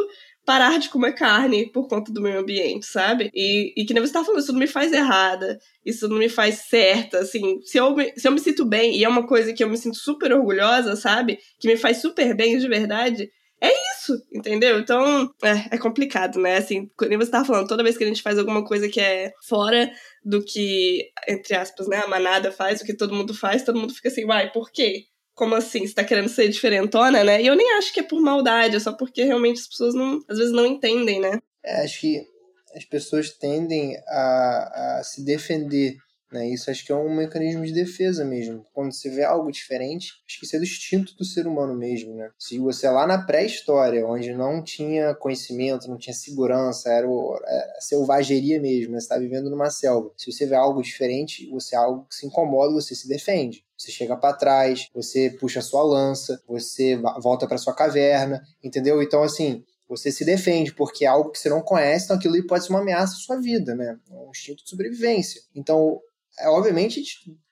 [0.46, 3.28] parar de comer carne por conta do meio ambiente, sabe?
[3.34, 6.28] E, e que nem você tá falando, isso não me faz errada, isso não me
[6.28, 9.52] faz certa, assim, se eu, me, se eu me sinto bem, e é uma coisa
[9.52, 11.40] que eu me sinto super orgulhosa, sabe?
[11.58, 13.28] Que me faz super bem de verdade,
[13.60, 14.78] é isso, entendeu?
[14.78, 16.56] Então, é, é complicado, né?
[16.56, 19.32] Assim, como você tava falando, toda vez que a gente faz alguma coisa que é
[19.42, 19.90] fora
[20.24, 23.94] do que, entre aspas, né, a manada faz, o que todo mundo faz, todo mundo
[23.94, 25.06] fica assim, vai, por quê?
[25.36, 25.86] como assim?
[25.86, 27.42] Você tá querendo ser diferentona, né?
[27.42, 30.24] E eu nem acho que é por maldade, é só porque realmente as pessoas não,
[30.26, 31.38] às vezes não entendem, né?
[31.62, 32.26] É, acho que
[32.74, 35.98] as pessoas tendem a, a se defender
[36.30, 36.48] né?
[36.48, 38.66] Isso acho que é um mecanismo de defesa mesmo.
[38.72, 42.14] Quando você vê algo diferente, acho que isso é do instinto do ser humano mesmo.
[42.14, 42.30] Né?
[42.38, 47.80] Se você é lá na pré-história, onde não tinha conhecimento, não tinha segurança, era, era
[47.80, 49.00] selvageria mesmo, né?
[49.00, 50.10] você está vivendo numa selva.
[50.16, 53.64] Se você vê algo diferente, você é algo que se incomoda, você se defende.
[53.78, 59.02] Você chega para trás, você puxa a sua lança, você volta para sua caverna, entendeu?
[59.02, 62.64] Então, assim, você se defende, porque é algo que você não conhece, então aquilo pode
[62.64, 63.96] ser uma ameaça à sua vida, né?
[64.10, 65.40] É um instinto de sobrevivência.
[65.54, 66.00] Então,
[66.38, 67.02] é, obviamente,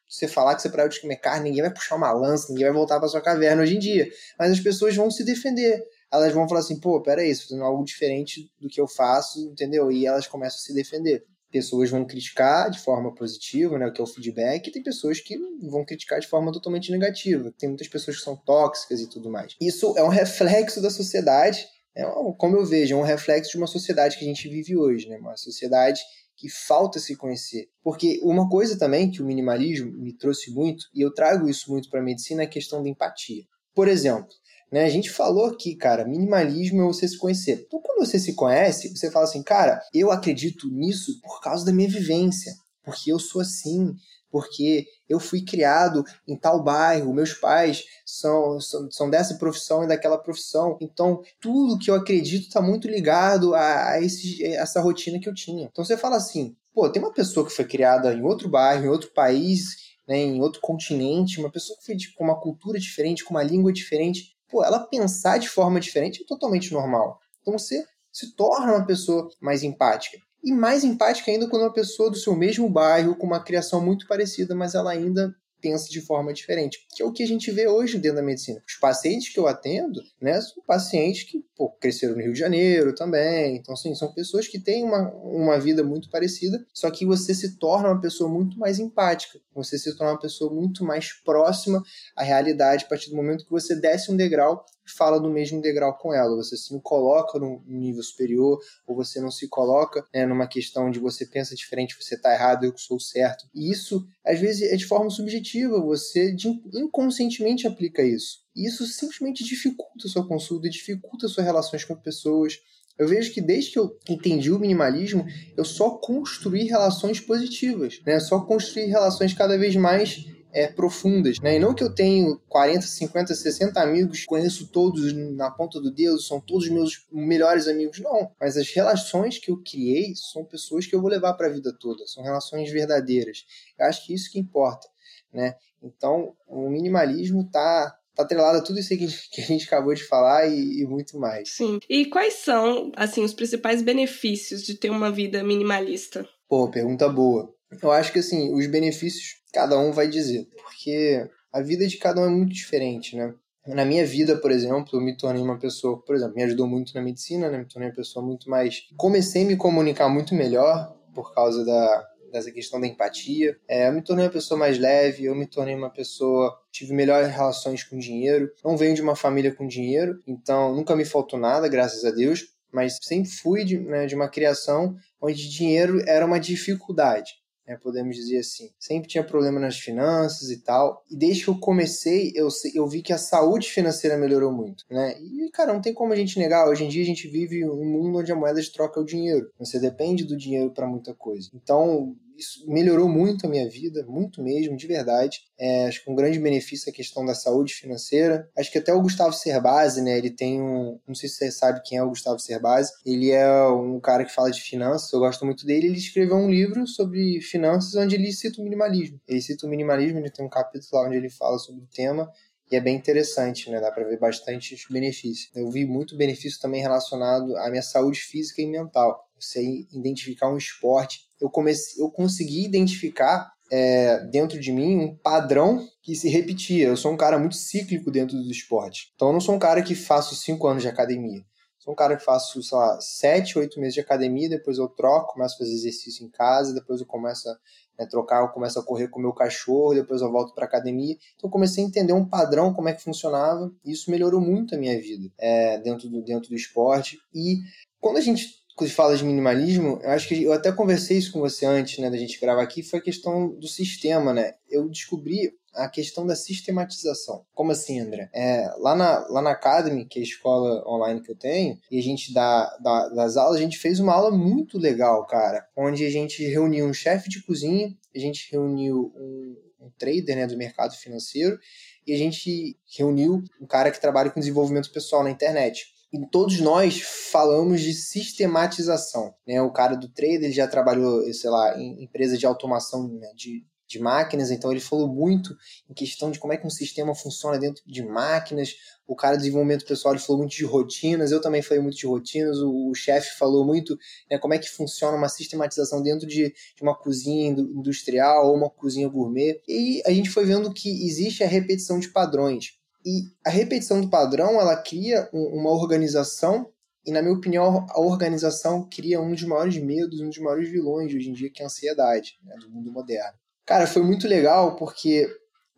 [0.09, 2.75] você falar que você parou de comer carne, ninguém vai puxar uma lança, ninguém vai
[2.75, 4.09] voltar para sua caverna hoje em dia.
[4.39, 5.83] Mas as pessoas vão se defender.
[6.13, 9.91] Elas vão falar assim, pô, peraí, tá fazendo algo diferente do que eu faço, entendeu?
[9.91, 11.25] E elas começam a se defender.
[11.51, 15.37] Pessoas vão criticar de forma positiva, né, que é o feedback, e tem pessoas que
[15.71, 17.53] vão criticar de forma totalmente negativa.
[17.59, 19.55] Tem muitas pessoas que são tóxicas e tudo mais.
[19.61, 21.65] Isso é um reflexo da sociedade,
[21.97, 22.05] é,
[22.39, 25.17] como eu vejo, é um reflexo de uma sociedade que a gente vive hoje, né?
[25.17, 26.01] Uma sociedade
[26.37, 27.69] que falta se conhecer.
[27.83, 31.89] Porque uma coisa também que o minimalismo me trouxe muito, e eu trago isso muito
[31.89, 33.45] para a medicina, é a questão da empatia.
[33.75, 34.29] Por exemplo,
[34.71, 37.65] né, a gente falou aqui, cara, minimalismo é você se conhecer.
[37.67, 41.73] Então, quando você se conhece, você fala assim, cara, eu acredito nisso por causa da
[41.73, 43.95] minha vivência, porque eu sou assim,
[44.31, 49.89] porque eu fui criado em tal bairro, meus pais são, são, são dessa profissão e
[49.89, 50.77] daquela profissão.
[50.81, 55.35] Então, tudo que eu acredito está muito ligado a, a, esse, essa rotina que eu
[55.35, 55.69] tinha.
[55.71, 58.89] Então, você fala assim, pô, tem uma pessoa que foi criada em outro bairro, em
[58.89, 63.35] outro país, né, em outro continente, uma pessoa que foi com uma cultura diferente, com
[63.35, 64.35] uma língua diferente.
[64.49, 67.19] Pô, ela pensar de forma diferente é totalmente normal.
[67.41, 70.19] Então, você se torna uma pessoa mais empática.
[70.45, 74.07] E mais empática ainda quando uma pessoa do seu mesmo bairro, com uma criação muito
[74.07, 77.67] parecida, mas ela ainda pensa de forma diferente, que é o que a gente vê
[77.67, 78.63] hoje dentro da medicina.
[78.69, 82.95] Os pacientes que eu atendo, né, são pacientes que pô, cresceram no Rio de Janeiro
[82.95, 87.35] também, então assim, são pessoas que têm uma, uma vida muito parecida, só que você
[87.35, 91.83] se torna uma pessoa muito mais empática, você se torna uma pessoa muito mais próxima
[92.15, 95.97] à realidade a partir do momento que você desce um degrau fala no mesmo degrau
[95.97, 96.37] com ela.
[96.37, 100.99] Você se coloca num nível superior, ou você não se coloca né, numa questão de
[100.99, 103.47] você pensa diferente, você está errado, eu sou certo.
[103.55, 106.35] E isso, às vezes, é de forma subjetiva, você
[106.75, 108.45] inconscientemente aplica isso.
[108.55, 112.61] E isso simplesmente dificulta a sua consulta, dificulta as suas relações com pessoas.
[112.97, 118.21] Eu vejo que desde que eu entendi o minimalismo, eu só construí relações positivas, né?
[118.21, 121.57] Só construí relações cada vez mais é, profundas, né?
[121.57, 126.21] E não que eu tenho 40, 50, 60 amigos, conheço todos na ponta do dedo,
[126.21, 128.31] são todos meus melhores amigos, não.
[128.41, 131.77] Mas as relações que eu criei são pessoas que eu vou levar para a vida
[131.79, 133.45] toda, são relações verdadeiras.
[133.77, 134.87] Eu acho que isso que importa,
[135.33, 135.57] né?
[135.83, 140.05] Então, o minimalismo tá tá atrelado a tudo isso que, que a gente acabou de
[140.05, 141.51] falar e, e, muito mais.
[141.51, 141.81] Sim.
[141.91, 146.25] E quais são, assim, os principais benefícios de ter uma vida minimalista?
[146.49, 147.53] Pô, pergunta boa.
[147.83, 152.21] Eu acho que, assim, os benefícios cada um vai dizer, porque a vida de cada
[152.21, 153.33] um é muito diferente, né?
[153.67, 156.93] Na minha vida, por exemplo, eu me tornei uma pessoa, por exemplo, me ajudou muito
[156.95, 157.59] na medicina, né?
[157.59, 158.83] Me tornei uma pessoa muito mais.
[158.97, 163.57] Comecei a me comunicar muito melhor por causa da, dessa questão da empatia.
[163.67, 166.55] É, eu me tornei uma pessoa mais leve, eu me tornei uma pessoa.
[166.71, 168.51] Tive melhores relações com dinheiro.
[168.63, 172.45] Não venho de uma família com dinheiro, então nunca me faltou nada, graças a Deus.
[172.71, 178.17] Mas sempre fui de, né, de uma criação onde dinheiro era uma dificuldade né, podemos
[178.17, 178.71] dizer assim.
[178.79, 181.03] Sempre tinha problema nas finanças e tal.
[181.11, 185.17] E desde que eu comecei, eu, eu vi que a saúde financeira melhorou muito, né?
[185.21, 186.69] E, cara, não tem como a gente negar.
[186.69, 189.07] Hoje em dia a gente vive um mundo onde a moeda de troca é o
[189.07, 189.51] dinheiro.
[189.59, 191.51] Você depende do dinheiro para muita coisa.
[191.55, 195.41] Então, isso melhorou muito a minha vida, muito mesmo, de verdade.
[195.59, 198.49] É, acho que um grande benefício é a questão da saúde financeira.
[198.57, 200.19] Acho que até o Gustavo Cerbasi, né?
[200.19, 200.99] Ele tem um.
[201.07, 202.93] Não sei se você sabe quem é o Gustavo Cerbasi.
[203.05, 205.87] Ele é um cara que fala de finanças, eu gosto muito dele.
[205.87, 209.21] Ele escreveu um livro sobre finanças onde ele cita o minimalismo.
[209.29, 212.31] Ele cita o minimalismo, ele tem um capítulo lá onde ele fala sobre o tema.
[212.71, 213.81] E é bem interessante, né?
[213.81, 215.51] Dá para ver bastante benefícios.
[215.55, 219.24] Eu vi muito benefício também relacionado à minha saúde física e mental.
[219.45, 225.87] Você identificar um esporte eu comecei, eu consegui identificar é, dentro de mim um padrão
[226.03, 226.89] que se repetia.
[226.89, 229.13] Eu sou um cara muito cíclico dentro do esporte.
[229.15, 231.45] Então eu não sou um cara que faço cinco anos de academia.
[231.79, 235.35] Sou um cara que faço, sei lá, sete, oito meses de academia, depois eu troco,
[235.35, 237.53] começo a fazer exercício em casa, depois eu começo a
[237.99, 241.15] né, trocar, eu começo a correr com o meu cachorro, depois eu volto para academia.
[241.37, 244.75] Então eu comecei a entender um padrão, como é que funcionava, e isso melhorou muito
[244.75, 247.19] a minha vida é, dentro, do, dentro do esporte.
[247.35, 247.59] E
[248.01, 251.41] quando a gente quando fala de minimalismo, eu acho que eu até conversei isso com
[251.41, 254.55] você antes, né, da gente gravar aqui, foi a questão do sistema, né?
[254.69, 257.45] Eu descobri a questão da sistematização.
[257.53, 258.31] Como assim, André?
[258.33, 261.99] É, lá, na, lá na Academy, que é a escola online que eu tenho, e
[261.99, 266.05] a gente dá, dá das aulas, a gente fez uma aula muito legal, cara, onde
[266.05, 270.57] a gente reuniu um chefe de cozinha, a gente reuniu um, um trader né, do
[270.57, 271.59] mercado financeiro,
[272.07, 275.94] e a gente reuniu um cara que trabalha com desenvolvimento pessoal na internet.
[276.15, 277.01] E todos nós
[277.33, 279.35] falamos de sistematização.
[279.45, 279.61] Né?
[279.61, 283.67] O cara do trader ele já trabalhou, sei lá, em empresa de automação né, de,
[283.85, 285.57] de máquinas, então ele falou muito
[285.91, 288.77] em questão de como é que um sistema funciona dentro de máquinas.
[289.09, 292.07] O cara do desenvolvimento pessoal ele falou muito de rotinas, eu também falei muito de
[292.07, 292.61] rotinas.
[292.61, 293.99] O, o chefe falou muito
[294.31, 298.71] né, como é que funciona uma sistematização dentro de, de uma cozinha industrial ou uma
[298.71, 299.61] cozinha gourmet.
[299.67, 302.79] E a gente foi vendo que existe a repetição de padrões.
[303.05, 306.73] E a repetição do padrão ela cria um, uma organização
[307.07, 311.11] e, na minha opinião, a organização cria um dos maiores medos, um dos maiores vilões
[311.11, 313.39] de hoje em dia, que é a ansiedade né, do mundo moderno.
[313.67, 315.29] Cara, foi muito legal porque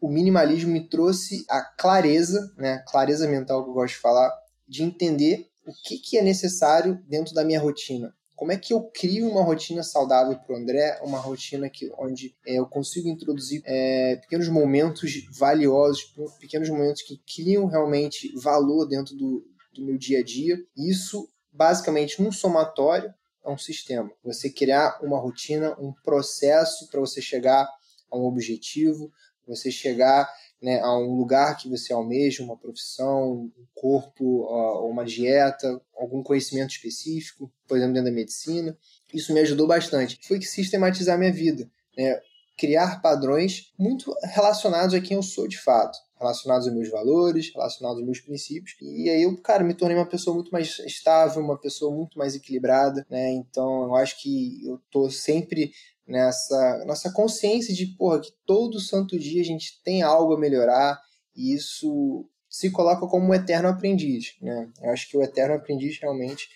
[0.01, 4.33] o minimalismo me trouxe a clareza, né, clareza mental que eu gosto de falar,
[4.69, 8.15] de entender o que, que é necessário dentro da minha rotina.
[8.37, 12.37] Como é que eu crio uma rotina saudável para o André, uma rotina que, onde
[12.47, 19.17] é, eu consigo introduzir é, pequenos momentos valiosos, pequenos momentos que criam realmente valor dentro
[19.17, 19.43] do,
[19.75, 20.59] do meu dia a dia.
[20.77, 24.11] Isso, basicamente, num somatório, é um sistema.
[24.23, 27.67] Você criar uma rotina, um processo para você chegar
[28.11, 29.11] a um objetivo,
[29.47, 30.29] você chegar
[30.61, 34.47] né, a um lugar que você almeja, uma profissão, um corpo,
[34.89, 38.77] uma dieta, algum conhecimento específico, por exemplo, dentro da medicina.
[39.13, 40.19] Isso me ajudou bastante.
[40.27, 42.21] Foi que sistematizar minha vida, né?
[42.57, 47.99] criar padrões muito relacionados a quem eu sou de fato relacionados aos meus valores, relacionados
[47.99, 48.75] aos meus princípios.
[48.81, 52.35] E aí eu, cara, me tornei uma pessoa muito mais estável, uma pessoa muito mais
[52.35, 53.33] equilibrada, né?
[53.33, 55.73] Então eu acho que eu tô sempre
[56.07, 61.01] nessa nossa consciência de, porra, que todo santo dia a gente tem algo a melhorar
[61.35, 64.71] e isso se coloca como um eterno aprendiz, né?
[64.81, 66.49] Eu acho que o eterno aprendiz realmente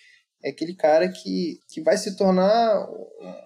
[0.43, 2.87] é aquele cara que, que vai se tornar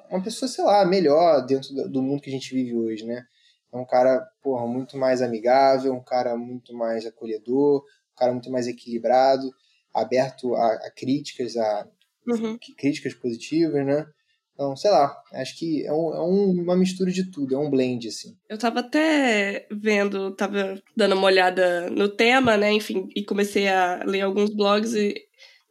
[0.10, 3.26] uma pessoa, sei lá, melhor dentro do mundo que a gente vive hoje, né?
[3.74, 8.50] É um cara, porra, muito mais amigável, um cara muito mais acolhedor, um cara muito
[8.50, 9.52] mais equilibrado,
[9.94, 11.88] aberto a, a críticas, a
[12.26, 12.58] uhum.
[12.78, 14.08] críticas positivas, né?
[14.56, 17.70] Então, sei lá, acho que é, um, é um, uma mistura de tudo, é um
[17.70, 18.38] blend, assim.
[18.48, 24.02] Eu tava até vendo, tava dando uma olhada no tema, né, enfim, e comecei a
[24.06, 25.13] ler alguns blogs e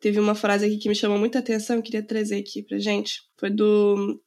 [0.03, 3.23] teve uma frase aqui que me chamou muita atenção, eu queria trazer aqui pra gente.
[3.39, 4.21] Foi do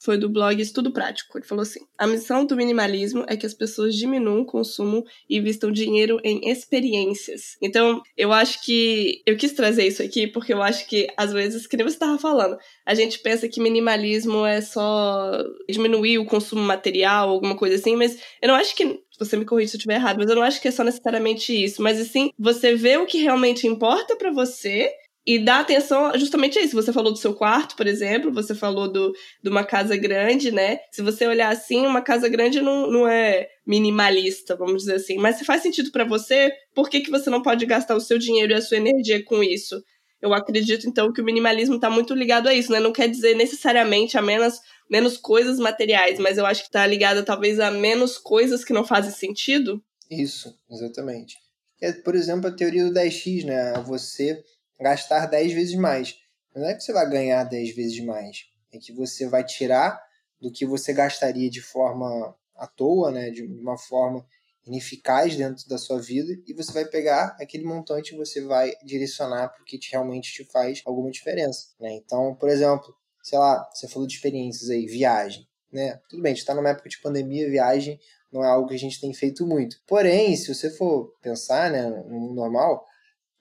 [0.00, 1.38] foi do blog Estudo Prático.
[1.38, 5.38] Ele falou assim: A missão do minimalismo é que as pessoas diminuam o consumo e
[5.38, 7.56] investam dinheiro em experiências.
[7.62, 11.66] Então, eu acho que eu quis trazer isso aqui porque eu acho que, às vezes,
[11.66, 16.62] que nem você estava falando, a gente pensa que minimalismo é só diminuir o consumo
[16.62, 19.94] material, alguma coisa assim, mas eu não acho que você me corrija se eu estiver
[19.94, 23.06] errado, mas eu não acho que é só necessariamente isso, mas sim você vê o
[23.06, 24.90] que realmente importa para você
[25.24, 26.74] e dá atenção justamente a isso.
[26.74, 30.80] Você falou do seu quarto, por exemplo, você falou do, de uma casa grande, né?
[30.90, 35.18] Se você olhar assim, uma casa grande não, não é minimalista, vamos dizer assim.
[35.18, 38.18] Mas se faz sentido para você, por que, que você não pode gastar o seu
[38.18, 39.80] dinheiro e a sua energia com isso?
[40.20, 42.78] Eu acredito, então, que o minimalismo está muito ligado a isso, né?
[42.78, 47.24] Não quer dizer necessariamente a menos, menos coisas materiais, mas eu acho que está ligado
[47.24, 49.82] talvez a menos coisas que não fazem sentido.
[50.10, 51.36] Isso, exatamente.
[51.80, 53.72] É, por exemplo, a teoria do 10x, né?
[53.84, 54.40] Você
[54.82, 56.16] gastar 10 vezes mais.
[56.54, 60.00] Não é que você vai ganhar 10 vezes mais, é que você vai tirar
[60.40, 64.26] do que você gastaria de forma à toa, né, de uma forma
[64.66, 69.48] ineficaz dentro da sua vida e você vai pegar aquele montante e você vai direcionar
[69.48, 71.92] para o que realmente te faz alguma diferença, né?
[71.94, 76.00] Então, por exemplo, sei lá, você falou de experiências aí, viagem, né?
[76.08, 77.98] Tudo bem, a gente está numa época de pandemia, viagem
[78.30, 79.76] não é algo que a gente tem feito muito.
[79.86, 82.86] Porém, se você for pensar, né, no normal,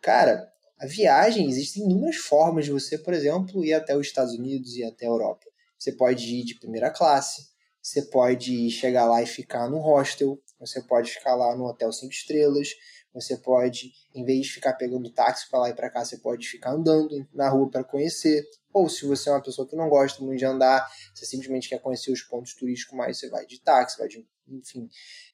[0.02, 0.51] cara,
[0.82, 4.84] a viagem, existem inúmeras formas de você, por exemplo, ir até os Estados Unidos e
[4.84, 5.46] até a Europa.
[5.78, 10.82] Você pode ir de primeira classe, você pode chegar lá e ficar no hostel, você
[10.82, 12.70] pode ficar lá no hotel cinco estrelas,
[13.14, 16.48] você pode, em vez de ficar pegando táxi para lá e para cá, você pode
[16.48, 18.44] ficar andando na rua para conhecer.
[18.74, 21.80] Ou se você é uma pessoa que não gosta muito de andar, você simplesmente quer
[21.80, 24.26] conhecer os pontos turísticos mais, você vai de táxi, vai de.
[24.48, 24.90] Enfim.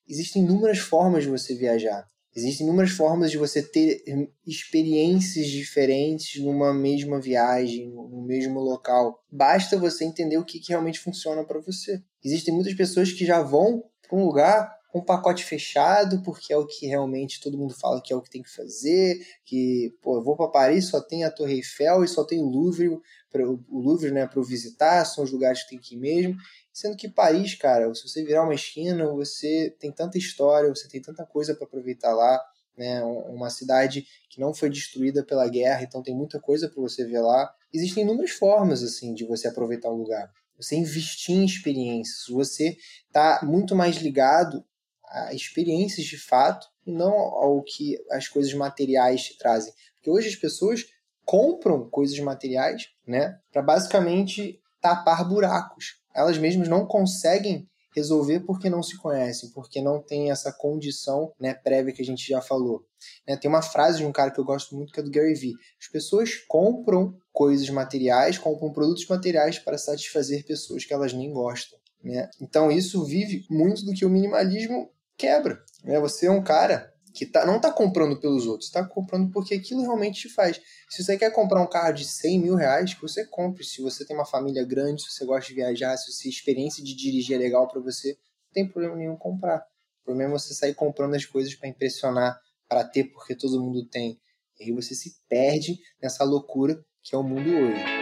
[0.05, 2.05] Existem inúmeras formas de você viajar.
[2.37, 4.03] Existem inúmeras formas de você ter
[4.45, 9.23] experiências diferentes numa mesma viagem, no mesmo local.
[9.31, 11.99] Basta você entender o que, que realmente funciona para você.
[12.23, 16.65] Existem muitas pessoas que já vão para um lugar um pacote fechado, porque é o
[16.65, 20.23] que realmente todo mundo fala que é o que tem que fazer, que, pô, eu
[20.23, 22.89] vou para Paris, só tem a Torre Eiffel e só tem o Louvre,
[23.29, 26.35] pra, o Louvre, né, para visitar, são os lugares que tem que ir mesmo.
[26.77, 31.01] Sendo que Paris, cara, se você virar uma esquina, você tem tanta história, você tem
[31.01, 32.39] tanta coisa para aproveitar lá,
[32.77, 33.03] né?
[33.03, 37.21] Uma cidade que não foi destruída pela guerra, então tem muita coisa para você ver
[37.21, 37.51] lá.
[37.73, 40.31] Existem inúmeras formas assim de você aproveitar o lugar.
[40.55, 42.77] Você investir em experiências, você
[43.11, 44.63] tá muito mais ligado
[45.05, 49.73] a experiências de fato e não ao que as coisas materiais te trazem.
[49.95, 50.85] Porque hoje as pessoas
[51.25, 55.99] compram coisas materiais, né, para basicamente tapar buracos.
[56.17, 61.53] Elas mesmas não conseguem resolver porque não se conhecem, porque não tem essa condição né,
[61.53, 62.85] prévia que a gente já falou.
[63.27, 65.33] Né, tem uma frase de um cara que eu gosto muito que é do Gary
[65.33, 65.55] Vee.
[65.79, 71.79] As pessoas compram coisas materiais, compram produtos materiais para satisfazer pessoas que elas nem gostam.
[72.03, 72.29] Né?
[72.39, 75.63] Então isso vive muito do que o minimalismo quebra.
[75.83, 75.99] Né?
[75.99, 79.81] Você é um cara que tá, não está comprando pelos outros, está comprando porque aquilo
[79.81, 80.61] realmente te faz.
[80.87, 83.63] Se você quer comprar um carro de 100 mil reais, que você compre.
[83.63, 86.95] Se você tem uma família grande, se você gosta de viajar, se a experiência de
[86.95, 89.65] dirigir é legal para você, não tem problema nenhum comprar.
[90.01, 92.39] O problema é você sair comprando as coisas para impressionar,
[92.69, 94.19] para ter porque todo mundo tem.
[94.59, 97.96] E aí você se perde nessa loucura que é o mundo hoje.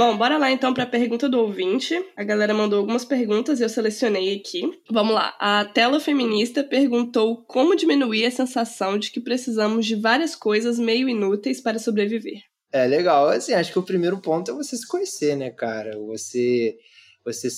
[0.00, 1.94] Bom, bora lá então para a pergunta do ouvinte.
[2.16, 4.62] A galera mandou algumas perguntas e eu selecionei aqui.
[4.90, 5.36] Vamos lá.
[5.38, 11.06] A tela feminista perguntou como diminuir a sensação de que precisamos de várias coisas meio
[11.06, 12.40] inúteis para sobreviver.
[12.72, 13.28] É legal.
[13.28, 15.98] Assim, acho que o primeiro ponto é você se conhecer, né, cara?
[16.06, 16.78] Você
[17.22, 17.48] você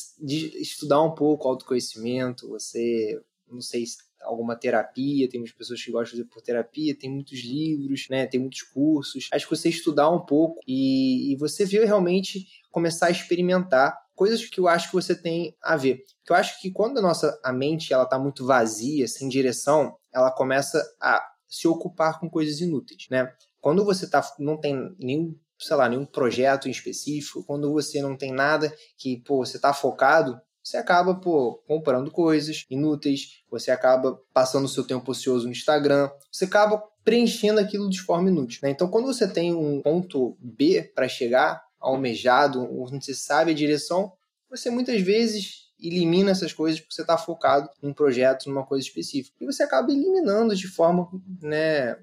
[0.60, 3.84] estudar um pouco autoconhecimento, você não sei
[4.22, 8.26] alguma terapia, tem muitas pessoas que gostam de fazer por terapia, tem muitos livros, né,
[8.26, 9.28] tem muitos cursos.
[9.32, 14.44] Acho que você estudar um pouco e, e você ver realmente começar a experimentar coisas
[14.44, 16.04] que eu acho que você tem a ver.
[16.18, 19.96] Porque eu acho que quando a nossa a mente ela tá muito vazia, sem direção,
[20.12, 23.32] ela começa a se ocupar com coisas inúteis, né?
[23.60, 28.16] Quando você tá, não tem nenhum sei lá, nenhum projeto em específico, quando você não
[28.16, 34.20] tem nada que, pô, você tá focado, você acaba, pô, comprando coisas inúteis, você acaba
[34.32, 38.60] passando o seu tempo ocioso no Instagram, você acaba preenchendo aquilo de forma inútil.
[38.62, 38.70] Né?
[38.70, 44.12] Então, quando você tem um ponto B para chegar, almejado, onde você sabe a direção,
[44.48, 49.36] você muitas vezes elimina essas coisas porque você está focado num projeto, numa coisa específica.
[49.40, 51.08] E você acaba eliminando de forma
[51.40, 51.96] né,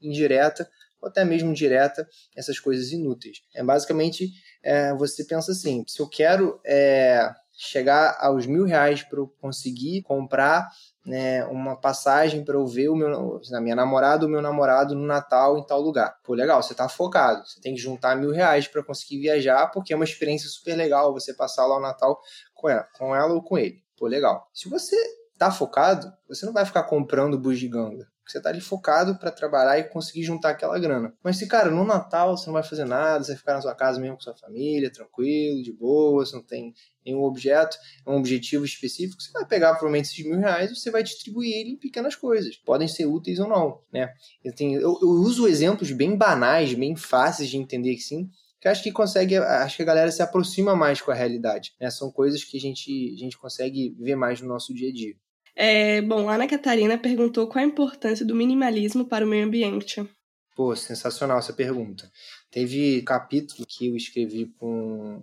[0.00, 0.68] indireta
[1.00, 3.42] ou até mesmo direta essas coisas inúteis.
[3.54, 4.30] É basicamente
[4.62, 10.02] é, você pensa assim: se eu quero é, chegar aos mil reais para eu conseguir
[10.02, 10.68] comprar
[11.06, 15.06] né, uma passagem para eu ver o meu, a minha namorada ou meu namorado no
[15.06, 16.18] Natal em tal lugar.
[16.22, 17.46] Pô, legal, você está focado.
[17.46, 21.12] Você tem que juntar mil reais para conseguir viajar, porque é uma experiência super legal
[21.12, 22.20] você passar lá o Natal
[22.52, 23.82] com ela, com ela ou com ele.
[23.96, 24.48] Pô, legal.
[24.52, 24.96] Se você
[25.32, 28.06] está focado, você não vai ficar comprando bugiganga.
[28.26, 31.14] Você tá ali focado para trabalhar e conseguir juntar aquela grana.
[31.22, 33.74] Mas se, cara, no Natal você não vai fazer nada, você vai ficar na sua
[33.74, 36.74] casa mesmo com sua família, tranquilo, de boa, você não tem
[37.04, 41.04] nenhum objeto, um objetivo específico, você vai pegar provavelmente esses mil reais e você vai
[41.04, 42.56] distribuir ele em pequenas coisas.
[42.56, 44.12] Podem ser úteis ou não, né?
[44.42, 48.28] Eu, tenho, eu, eu uso exemplos bem banais, bem fáceis de entender sim,
[48.60, 51.74] que acho que consegue, acho que a galera se aproxima mais com a realidade.
[51.80, 51.88] Né?
[51.90, 55.14] São coisas que a gente, a gente consegue ver mais no nosso dia a dia.
[55.56, 60.06] É, bom, Ana Catarina perguntou qual a importância do minimalismo para o meio ambiente.
[60.54, 62.10] Pô, sensacional essa pergunta.
[62.50, 65.22] Teve capítulo que eu escrevi com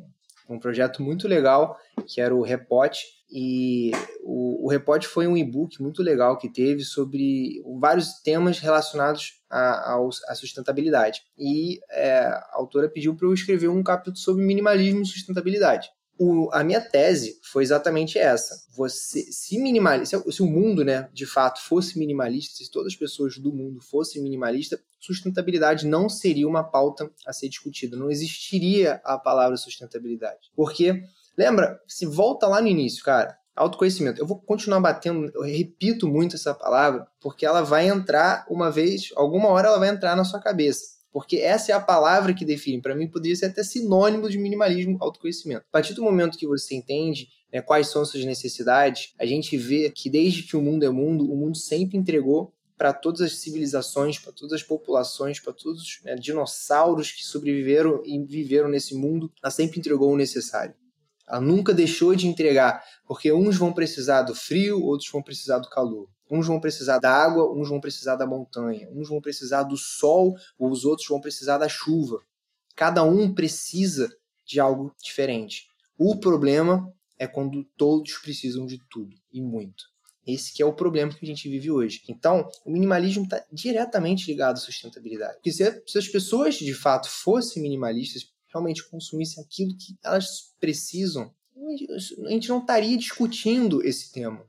[0.50, 1.78] um projeto muito legal,
[2.08, 2.98] que era o Repot,
[3.32, 9.96] e o, o foi um e-book muito legal que teve sobre vários temas relacionados à,
[10.28, 11.22] à sustentabilidade.
[11.38, 15.90] E é, a autora pediu para eu escrever um capítulo sobre minimalismo e sustentabilidade.
[16.26, 18.64] O, a minha tese foi exatamente essa.
[18.74, 23.38] Você se minimalista, se, o mundo, né, de fato, fosse minimalista, se todas as pessoas
[23.38, 27.98] do mundo fossem minimalistas, sustentabilidade não seria uma pauta a ser discutida.
[27.98, 30.50] Não existiria a palavra sustentabilidade.
[30.56, 31.04] Porque,
[31.38, 34.22] lembra, se volta lá no início, cara, autoconhecimento.
[34.22, 39.10] Eu vou continuar batendo, eu repito muito essa palavra, porque ela vai entrar uma vez,
[39.16, 40.93] alguma hora ela vai entrar na sua cabeça.
[41.14, 42.82] Porque essa é a palavra que define.
[42.82, 45.64] Para mim, poderia ser até sinônimo de minimalismo, autoconhecimento.
[45.70, 49.92] A partir do momento que você entende né, quais são suas necessidades, a gente vê
[49.92, 54.18] que desde que o mundo é mundo, o mundo sempre entregou para todas as civilizações,
[54.18, 59.32] para todas as populações, para todos os né, dinossauros que sobreviveram e viveram nesse mundo,
[59.42, 60.74] ela sempre entregou o necessário.
[61.30, 65.70] Ela nunca deixou de entregar, porque uns vão precisar do frio, outros vão precisar do
[65.70, 66.10] calor.
[66.34, 68.90] Uns vão precisar da água, uns vão precisar da montanha.
[68.92, 72.20] Uns vão precisar do sol, os outros vão precisar da chuva.
[72.76, 74.12] Cada um precisa
[74.44, 75.68] de algo diferente.
[75.96, 79.84] O problema é quando todos precisam de tudo e muito.
[80.26, 82.02] Esse que é o problema que a gente vive hoje.
[82.10, 85.36] Então, o minimalismo está diretamente ligado à sustentabilidade.
[85.36, 91.32] Porque se, se as pessoas de fato fossem minimalistas, realmente consumissem aquilo que elas precisam,
[92.26, 94.44] a gente não estaria discutindo esse tema.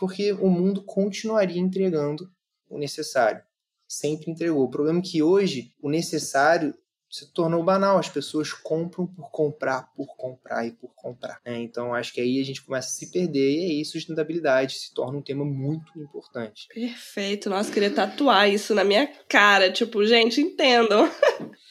[0.00, 2.32] Porque o mundo continuaria entregando
[2.70, 3.42] o necessário.
[3.86, 4.64] Sempre entregou.
[4.64, 6.74] O problema é que hoje o necessário
[7.10, 7.98] se tornou banal.
[7.98, 11.38] As pessoas compram por comprar, por comprar e por comprar.
[11.44, 14.94] É, então acho que aí a gente começa a se perder e aí sustentabilidade se
[14.94, 16.66] torna um tema muito importante.
[16.72, 17.50] Perfeito.
[17.50, 19.70] Nossa, queria tatuar isso na minha cara.
[19.70, 21.10] Tipo, gente, entendam.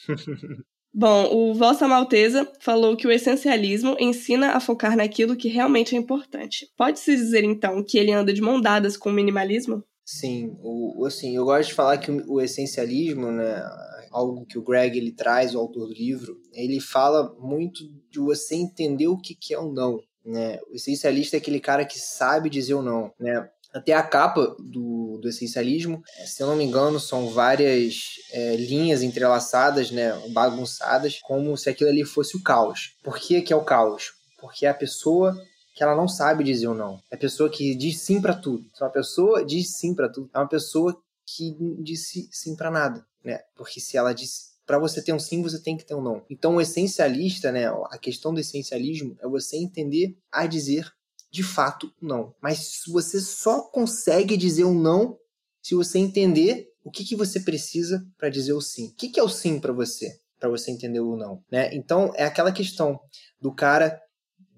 [0.92, 5.98] Bom, o Vossa Maltesa falou que o essencialismo ensina a focar naquilo que realmente é
[5.98, 6.68] importante.
[6.76, 9.84] Pode-se dizer, então, que ele anda de mão dadas com o minimalismo?
[10.04, 13.62] Sim, o, assim, eu gosto de falar que o, o essencialismo, né,
[14.10, 18.56] algo que o Greg ele traz, o autor do livro, ele fala muito de você
[18.56, 20.00] entender o que, que é um não.
[20.24, 20.58] Né?
[20.70, 23.12] O essencialista é aquele cara que sabe dizer o não.
[23.18, 23.48] Né?
[23.72, 29.02] Até a capa do, do essencialismo, se eu não me engano, são várias é, linhas
[29.02, 32.96] entrelaçadas, né, bagunçadas, como se aquilo ali fosse o caos.
[33.02, 34.12] Por que, que é o caos?
[34.40, 35.36] Porque a pessoa
[35.74, 37.00] que ela não sabe dizer o não.
[37.10, 38.64] É a pessoa que diz sim para tudo.
[38.74, 43.06] Se uma pessoa diz sim para tudo, é uma pessoa que disse sim para nada
[43.24, 43.40] né?
[43.56, 46.24] Porque se ela disse para você ter um sim, você tem que ter um não.
[46.30, 47.66] Então, o essencialista, né?
[47.90, 50.92] A questão do essencialismo é você entender a dizer
[51.30, 52.34] de fato não.
[52.40, 55.18] Mas você só consegue dizer um não
[55.62, 58.88] se você entender o que, que você precisa para dizer o sim.
[58.88, 60.20] O que, que é o sim para você?
[60.38, 61.74] Para você entender o não, né?
[61.74, 62.98] Então, é aquela questão
[63.40, 64.00] do cara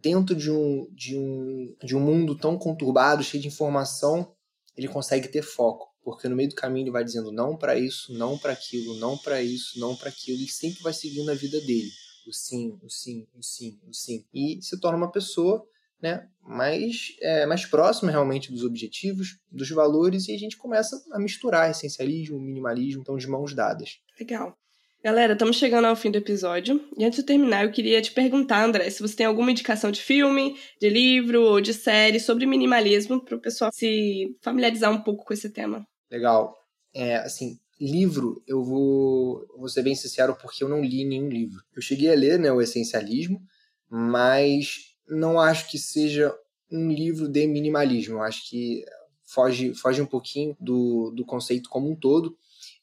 [0.00, 4.32] dentro de um, de um, de um mundo tão conturbado, cheio de informação,
[4.76, 8.12] ele consegue ter foco porque no meio do caminho ele vai dizendo não para isso,
[8.12, 11.60] não para aquilo, não para isso, não para aquilo, e sempre vai seguindo a vida
[11.60, 11.90] dele.
[12.26, 14.24] O sim, o sim, o sim, o sim.
[14.32, 15.64] E se torna uma pessoa
[16.02, 21.18] né, mais, é, mais próxima realmente dos objetivos, dos valores, e a gente começa a
[21.18, 24.00] misturar essencialismo, minimalismo, então de mãos dadas.
[24.18, 24.56] Legal.
[25.04, 26.80] Galera, estamos chegando ao fim do episódio.
[26.96, 30.00] E antes de terminar, eu queria te perguntar, André, se você tem alguma indicação de
[30.00, 35.24] filme, de livro ou de série sobre minimalismo para o pessoal se familiarizar um pouco
[35.24, 35.84] com esse tema.
[36.08, 36.56] Legal.
[36.94, 41.60] É, assim, livro, eu vou, vou ser bem sincero porque eu não li nenhum livro.
[41.74, 43.42] Eu cheguei a ler né, o Essencialismo,
[43.90, 46.34] mas não acho que seja
[46.70, 48.16] um livro de minimalismo.
[48.16, 48.84] Eu acho que
[49.24, 52.36] foge, foge um pouquinho do, do conceito como um todo,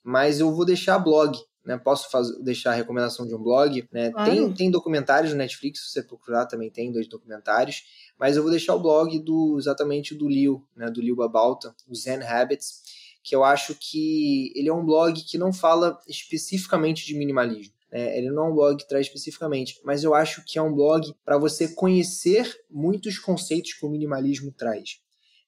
[0.03, 1.37] mas eu vou deixar blog.
[1.65, 1.77] Né?
[1.77, 3.87] Posso fazer, deixar a recomendação de um blog.
[3.91, 4.11] Né?
[4.11, 4.31] Claro.
[4.31, 7.83] Tem, tem documentários no Netflix, se você procurar também tem dois documentários,
[8.17, 10.89] mas eu vou deixar o blog do exatamente do Liu, né?
[10.89, 15.37] do Liu Babalta, o Zen Habits que eu acho que ele é um blog que
[15.37, 17.73] não fala especificamente de minimalismo.
[17.91, 18.17] Né?
[18.17, 21.13] Ele não é um blog que traz especificamente, mas eu acho que é um blog
[21.23, 25.01] para você conhecer muitos conceitos que o minimalismo traz.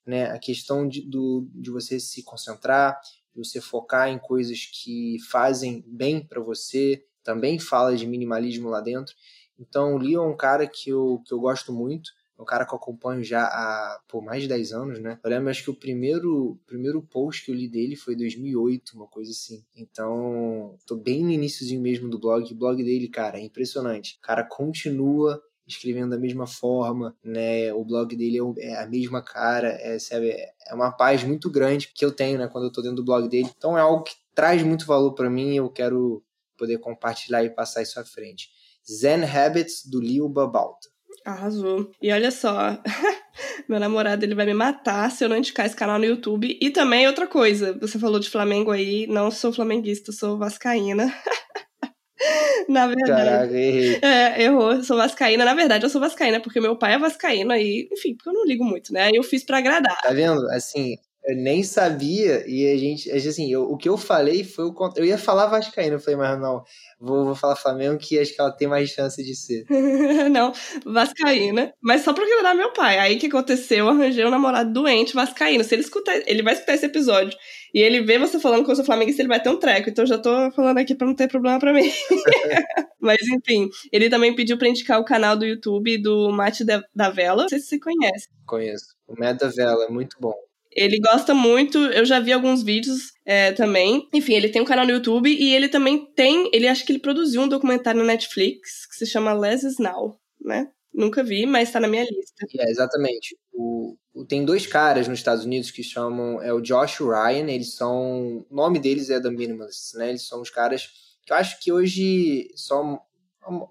[0.06, 0.26] Né?
[0.26, 3.00] A questão de, do, de você se concentrar,
[3.34, 8.82] de você focar em coisas que fazem bem para você, também fala de minimalismo lá
[8.82, 9.14] dentro.
[9.60, 12.10] Então, o Leo é um cara que eu, que eu gosto muito
[12.42, 15.20] um cara que eu acompanho já há por mais de 10 anos, né?
[15.24, 18.96] Eu lembro, acho que o primeiro, primeiro post que eu li dele foi em 2008,
[18.96, 19.64] uma coisa assim.
[19.76, 22.52] Então, tô bem no iníciozinho mesmo do blog.
[22.52, 24.18] O blog dele, cara, é impressionante.
[24.18, 27.72] O cara continua escrevendo da mesma forma, né?
[27.74, 30.32] O blog dele é, é a mesma cara, é, sabe?
[30.32, 32.48] É uma paz muito grande que eu tenho, né?
[32.48, 33.50] Quando eu tô dentro do blog dele.
[33.56, 36.24] Então, é algo que traz muito valor para mim e eu quero
[36.58, 38.50] poder compartilhar e passar isso à frente.
[38.90, 40.90] Zen Habits, do Leo Babalta.
[41.26, 41.92] Arrasou.
[42.02, 42.82] E olha só,
[43.70, 46.58] meu namorado ele vai me matar se eu não indicar esse canal no YouTube.
[46.60, 51.14] E também outra coisa, você falou de Flamengo aí, não sou flamenguista, sou vascaína.
[52.70, 53.10] Na verdade.
[53.10, 54.00] Caraca, errei.
[54.02, 55.46] É, errou, sou vascaína.
[55.46, 58.46] Na verdade, eu sou vascaína porque meu pai é vascaíno aí, enfim, porque eu não
[58.46, 59.04] ligo muito, né?
[59.04, 60.00] Aí eu fiz para agradar.
[60.02, 60.48] Tá vendo?
[60.50, 60.96] Assim,
[61.26, 65.06] eu nem sabia e a gente, assim, eu, o que eu falei foi o eu
[65.06, 66.64] ia falar vascaíno, eu falei, mas não,
[67.02, 69.66] vou, vou falar Flamengo que acho que ela tem mais chance de ser.
[70.30, 70.54] não,
[70.86, 73.00] vascaína, mas só pra agradar meu pai.
[73.00, 73.80] Aí o que aconteceu?
[73.80, 75.64] Eu arranjei um namorado doente vascaíno.
[75.64, 77.38] Se ele escutar, ele vai escutar esse episódio
[77.74, 79.90] e ele vê você falando que eu sou flamenguista, ele vai ter um treco.
[79.90, 81.90] Então eu já tô falando aqui pra não ter problema pra mim.
[83.02, 87.44] mas enfim, ele também pediu pra indicar o canal do YouTube do Mate da Vela.
[87.44, 88.30] Não sei se você conhece.
[88.46, 88.96] Conheço.
[89.08, 90.51] O Mate da Vela é muito bom.
[90.72, 94.08] Ele gosta muito, eu já vi alguns vídeos é, também.
[94.14, 96.50] Enfim, ele tem um canal no YouTube e ele também tem.
[96.54, 100.18] Ele acha que ele produziu um documentário na Netflix que se chama Less Is Now,
[100.40, 100.70] né?
[100.94, 102.46] Nunca vi, mas tá na minha lista.
[102.60, 103.38] É, exatamente.
[103.54, 106.42] O, o, tem dois caras nos Estados Unidos que chamam.
[106.42, 108.46] É o Josh Ryan, eles são.
[108.50, 110.10] O nome deles é The Minimalists, né?
[110.10, 110.90] Eles são os caras
[111.26, 113.00] que eu acho que hoje são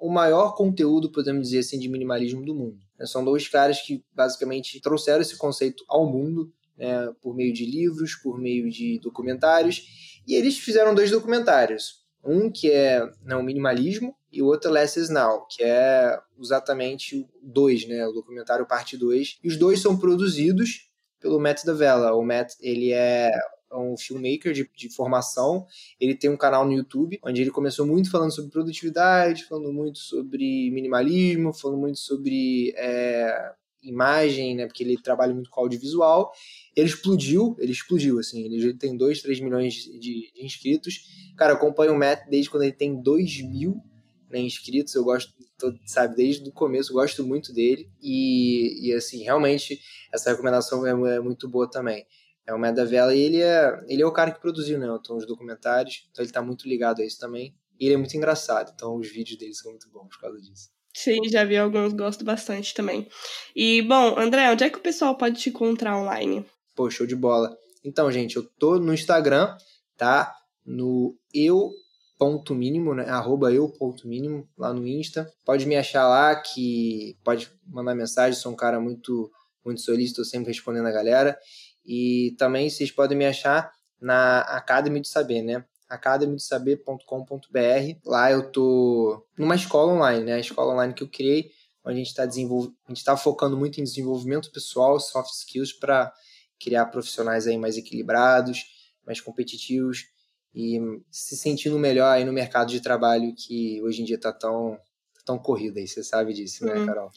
[0.01, 2.79] o maior conteúdo, podemos dizer assim, de minimalismo do mundo.
[3.07, 8.15] São dois caras que basicamente trouxeram esse conceito ao mundo né, por meio de livros,
[8.15, 12.01] por meio de documentários, e eles fizeram dois documentários.
[12.25, 17.29] Um que é né, o minimalismo e o outro Less is Now, que é exatamente
[17.43, 19.39] dois, né, o documentário parte 2.
[19.43, 22.15] E os dois são produzidos pelo Matt Davella.
[22.15, 23.31] O Matt, ele é
[23.73, 25.67] um filmmaker de, de, formação.
[25.99, 29.99] Ele tem um canal no YouTube, onde ele começou muito falando sobre produtividade, falando muito
[29.99, 33.53] sobre minimalismo, falando muito sobre é,
[33.83, 34.67] imagem, né?
[34.67, 36.33] Porque ele trabalha muito com audiovisual.
[36.75, 38.45] Ele explodiu, ele explodiu, assim.
[38.45, 41.33] Ele tem 2, 3 milhões de, de, inscritos.
[41.37, 43.81] Cara, acompanho o Matt desde quando ele tem 2 mil
[44.29, 44.95] né, inscritos.
[44.95, 47.91] Eu gosto, tô, sabe, desde o começo, gosto muito dele.
[48.01, 49.81] E, e assim, realmente,
[50.13, 52.07] essa recomendação é, é muito boa também.
[52.47, 54.87] É o Matt Davella e ele é, ele é o cara que produziu, né?
[55.01, 56.09] Então, os documentários.
[56.11, 57.55] Então, ele tá muito ligado a isso também.
[57.79, 58.73] E ele é muito engraçado.
[58.75, 60.71] Então, os vídeos dele são muito bons por causa disso.
[60.95, 63.07] Sim, já vi alguns, gosto bastante também.
[63.55, 66.45] E, bom, André, onde é que o pessoal pode te encontrar online?
[66.75, 67.57] Pô, show de bola.
[67.85, 69.57] Então, gente, eu tô no Instagram,
[69.97, 70.35] tá?
[70.67, 71.71] No eu
[72.19, 73.09] ponto mínimo, né?
[73.09, 75.33] Arroba eu ponto mínimo lá no Insta.
[75.45, 79.31] Pode me achar lá, que pode mandar mensagem, sou um cara muito,
[79.65, 81.39] muito solícito, sempre respondendo a galera.
[81.85, 85.65] E também vocês podem me achar na Academy de Saber, né?
[85.91, 87.99] academydosaber.com.br.
[88.07, 90.35] Lá eu tô numa escola online, né?
[90.35, 91.51] A escola online que eu criei,
[91.85, 92.73] onde a gente está desenvol...
[92.87, 96.13] a gente está focando muito em desenvolvimento pessoal, soft skills para
[96.61, 98.65] criar profissionais aí mais equilibrados,
[99.05, 100.07] mais competitivos
[100.55, 100.79] e
[101.11, 104.79] se sentindo melhor aí no mercado de trabalho que hoje em dia está tão
[105.25, 107.11] tão corrido aí, você sabe disso, né, hum, Carol?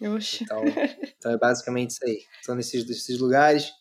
[0.44, 0.62] Então,
[1.18, 2.22] então é basicamente isso aí.
[2.40, 3.72] Estou nesses, nesses lugares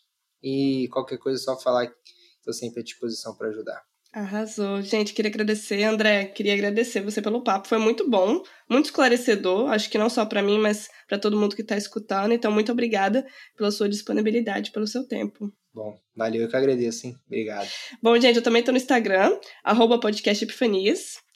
[0.42, 1.94] e qualquer coisa é só falar que
[2.38, 3.82] estou sempre à disposição para ajudar.
[4.12, 4.82] Arrasou.
[4.82, 7.66] Gente, queria agradecer, André, queria agradecer você pelo papo.
[7.66, 11.56] Foi muito bom, muito esclarecedor, acho que não só para mim, mas para todo mundo
[11.56, 12.32] que está escutando.
[12.32, 15.50] Então, muito obrigada pela sua disponibilidade, pelo seu tempo.
[15.72, 17.16] Bom, valeu, eu que agradeço, hein?
[17.26, 17.66] Obrigado.
[18.02, 19.34] Bom, gente, eu também estou no Instagram,
[19.64, 19.98] arroba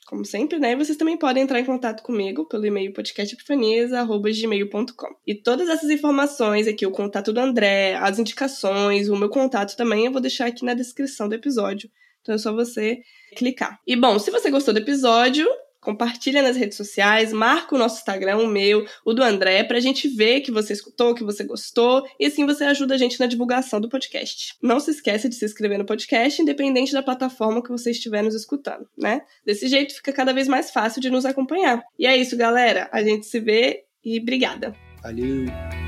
[0.07, 0.75] como sempre, né?
[0.77, 5.09] Vocês também podem entrar em contato comigo pelo e-mail podcastepifanias.gmail.com.
[5.27, 10.05] E todas essas informações aqui, o contato do André, as indicações, o meu contato também,
[10.05, 11.91] eu vou deixar aqui na descrição do episódio
[12.27, 12.99] então é só você
[13.37, 13.79] clicar.
[13.87, 15.47] E bom, se você gostou do episódio,
[15.81, 20.09] compartilha nas redes sociais, marca o nosso Instagram, o meu, o do André, pra gente
[20.09, 23.81] ver que você escutou, que você gostou, e assim você ajuda a gente na divulgação
[23.81, 24.57] do podcast.
[24.61, 28.35] Não se esqueça de se inscrever no podcast, independente da plataforma que você estiver nos
[28.35, 29.23] escutando, né?
[29.45, 31.81] Desse jeito fica cada vez mais fácil de nos acompanhar.
[31.97, 32.89] E é isso, galera.
[32.93, 34.75] A gente se vê e obrigada.
[35.05, 35.86] Valeu!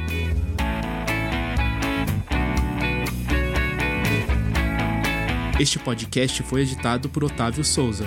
[5.59, 8.07] Este podcast foi editado por Otávio Souza.